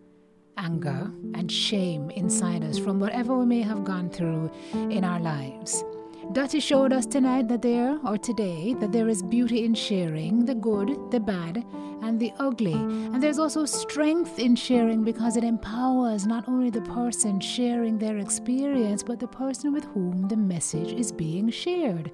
[0.56, 5.84] anger, and shame inside us from whatever we may have gone through in our lives.
[6.30, 10.54] Dutty showed us tonight that there, or today, that there is beauty in sharing the
[10.54, 11.64] good, the bad,
[12.00, 12.72] and the ugly.
[12.72, 18.18] And there's also strength in sharing because it empowers not only the person sharing their
[18.18, 22.12] experience, but the person with whom the message is being shared.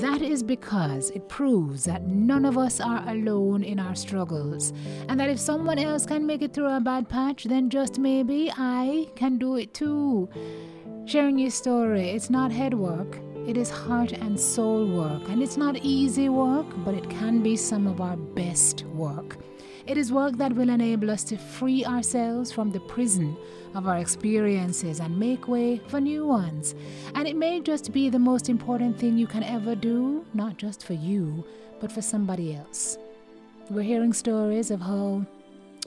[0.00, 4.72] That is because it proves that none of us are alone in our struggles,
[5.08, 8.50] and that if someone else can make it through a bad patch, then just maybe
[8.56, 10.28] I can do it too.
[11.06, 15.28] Sharing your story, it's not head work, it is heart and soul work.
[15.28, 19.36] And it's not easy work, but it can be some of our best work.
[19.86, 23.36] It is work that will enable us to free ourselves from the prison
[23.74, 26.74] of our experiences and make way for new ones.
[27.14, 30.86] And it may just be the most important thing you can ever do, not just
[30.86, 31.44] for you,
[31.80, 32.96] but for somebody else.
[33.68, 35.26] We're hearing stories of how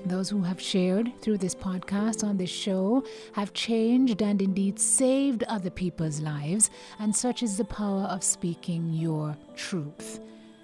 [0.06, 5.44] those who have shared through this podcast on this show have changed and indeed saved
[5.44, 6.70] other people's lives,
[7.00, 10.20] and such is the power of speaking your truth.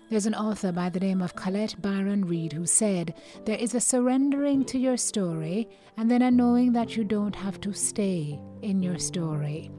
[0.09, 3.15] There's an author by the name of Colette Baron Reid who said,
[3.45, 5.67] There is a surrendering to your story,
[5.97, 9.71] and then a knowing that you don't have to stay in your story.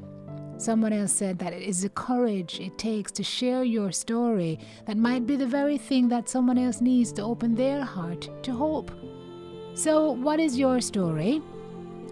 [0.57, 4.97] Someone else said that it is the courage it takes to share your story that
[4.97, 8.91] might be the very thing that someone else needs to open their heart to hope.
[9.77, 11.43] So, what is your story?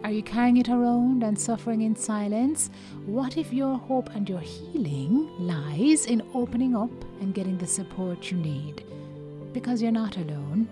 [0.03, 2.71] Are you carrying it around and suffering in silence?
[3.07, 6.91] What if your hope and your healing lies in opening up
[7.21, 8.85] and getting the support you need?
[9.53, 10.69] Because you're not alone.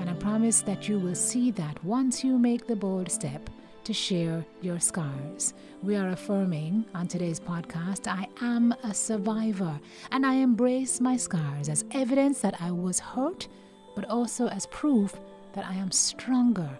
[0.00, 3.48] And I promise that you will see that once you make the bold step
[3.84, 5.54] to share your scars.
[5.84, 9.78] We are affirming on today's podcast I am a survivor
[10.10, 13.46] and I embrace my scars as evidence that I was hurt,
[13.94, 15.14] but also as proof
[15.54, 16.70] that I am stronger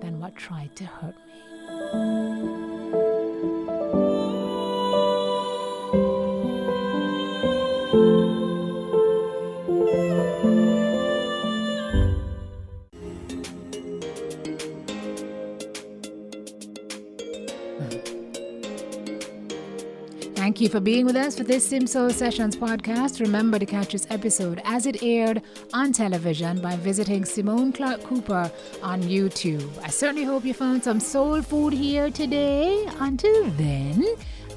[0.00, 2.53] than what tried to hurt me.
[20.54, 23.18] Thank you for being with us for this Simsoul Sessions podcast.
[23.20, 25.42] Remember to catch this episode as it aired
[25.72, 28.48] on television by visiting Simone Clarke Cooper
[28.80, 29.68] on YouTube.
[29.82, 32.86] I certainly hope you found some soul food here today.
[33.00, 34.04] Until then,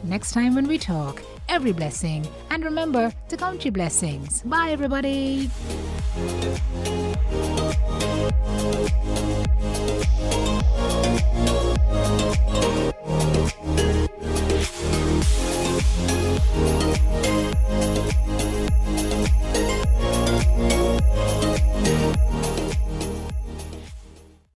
[0.03, 2.27] next time when we talk, every blessing.
[2.51, 4.43] And remember to count your blessings.
[4.43, 5.49] Bye, everybody.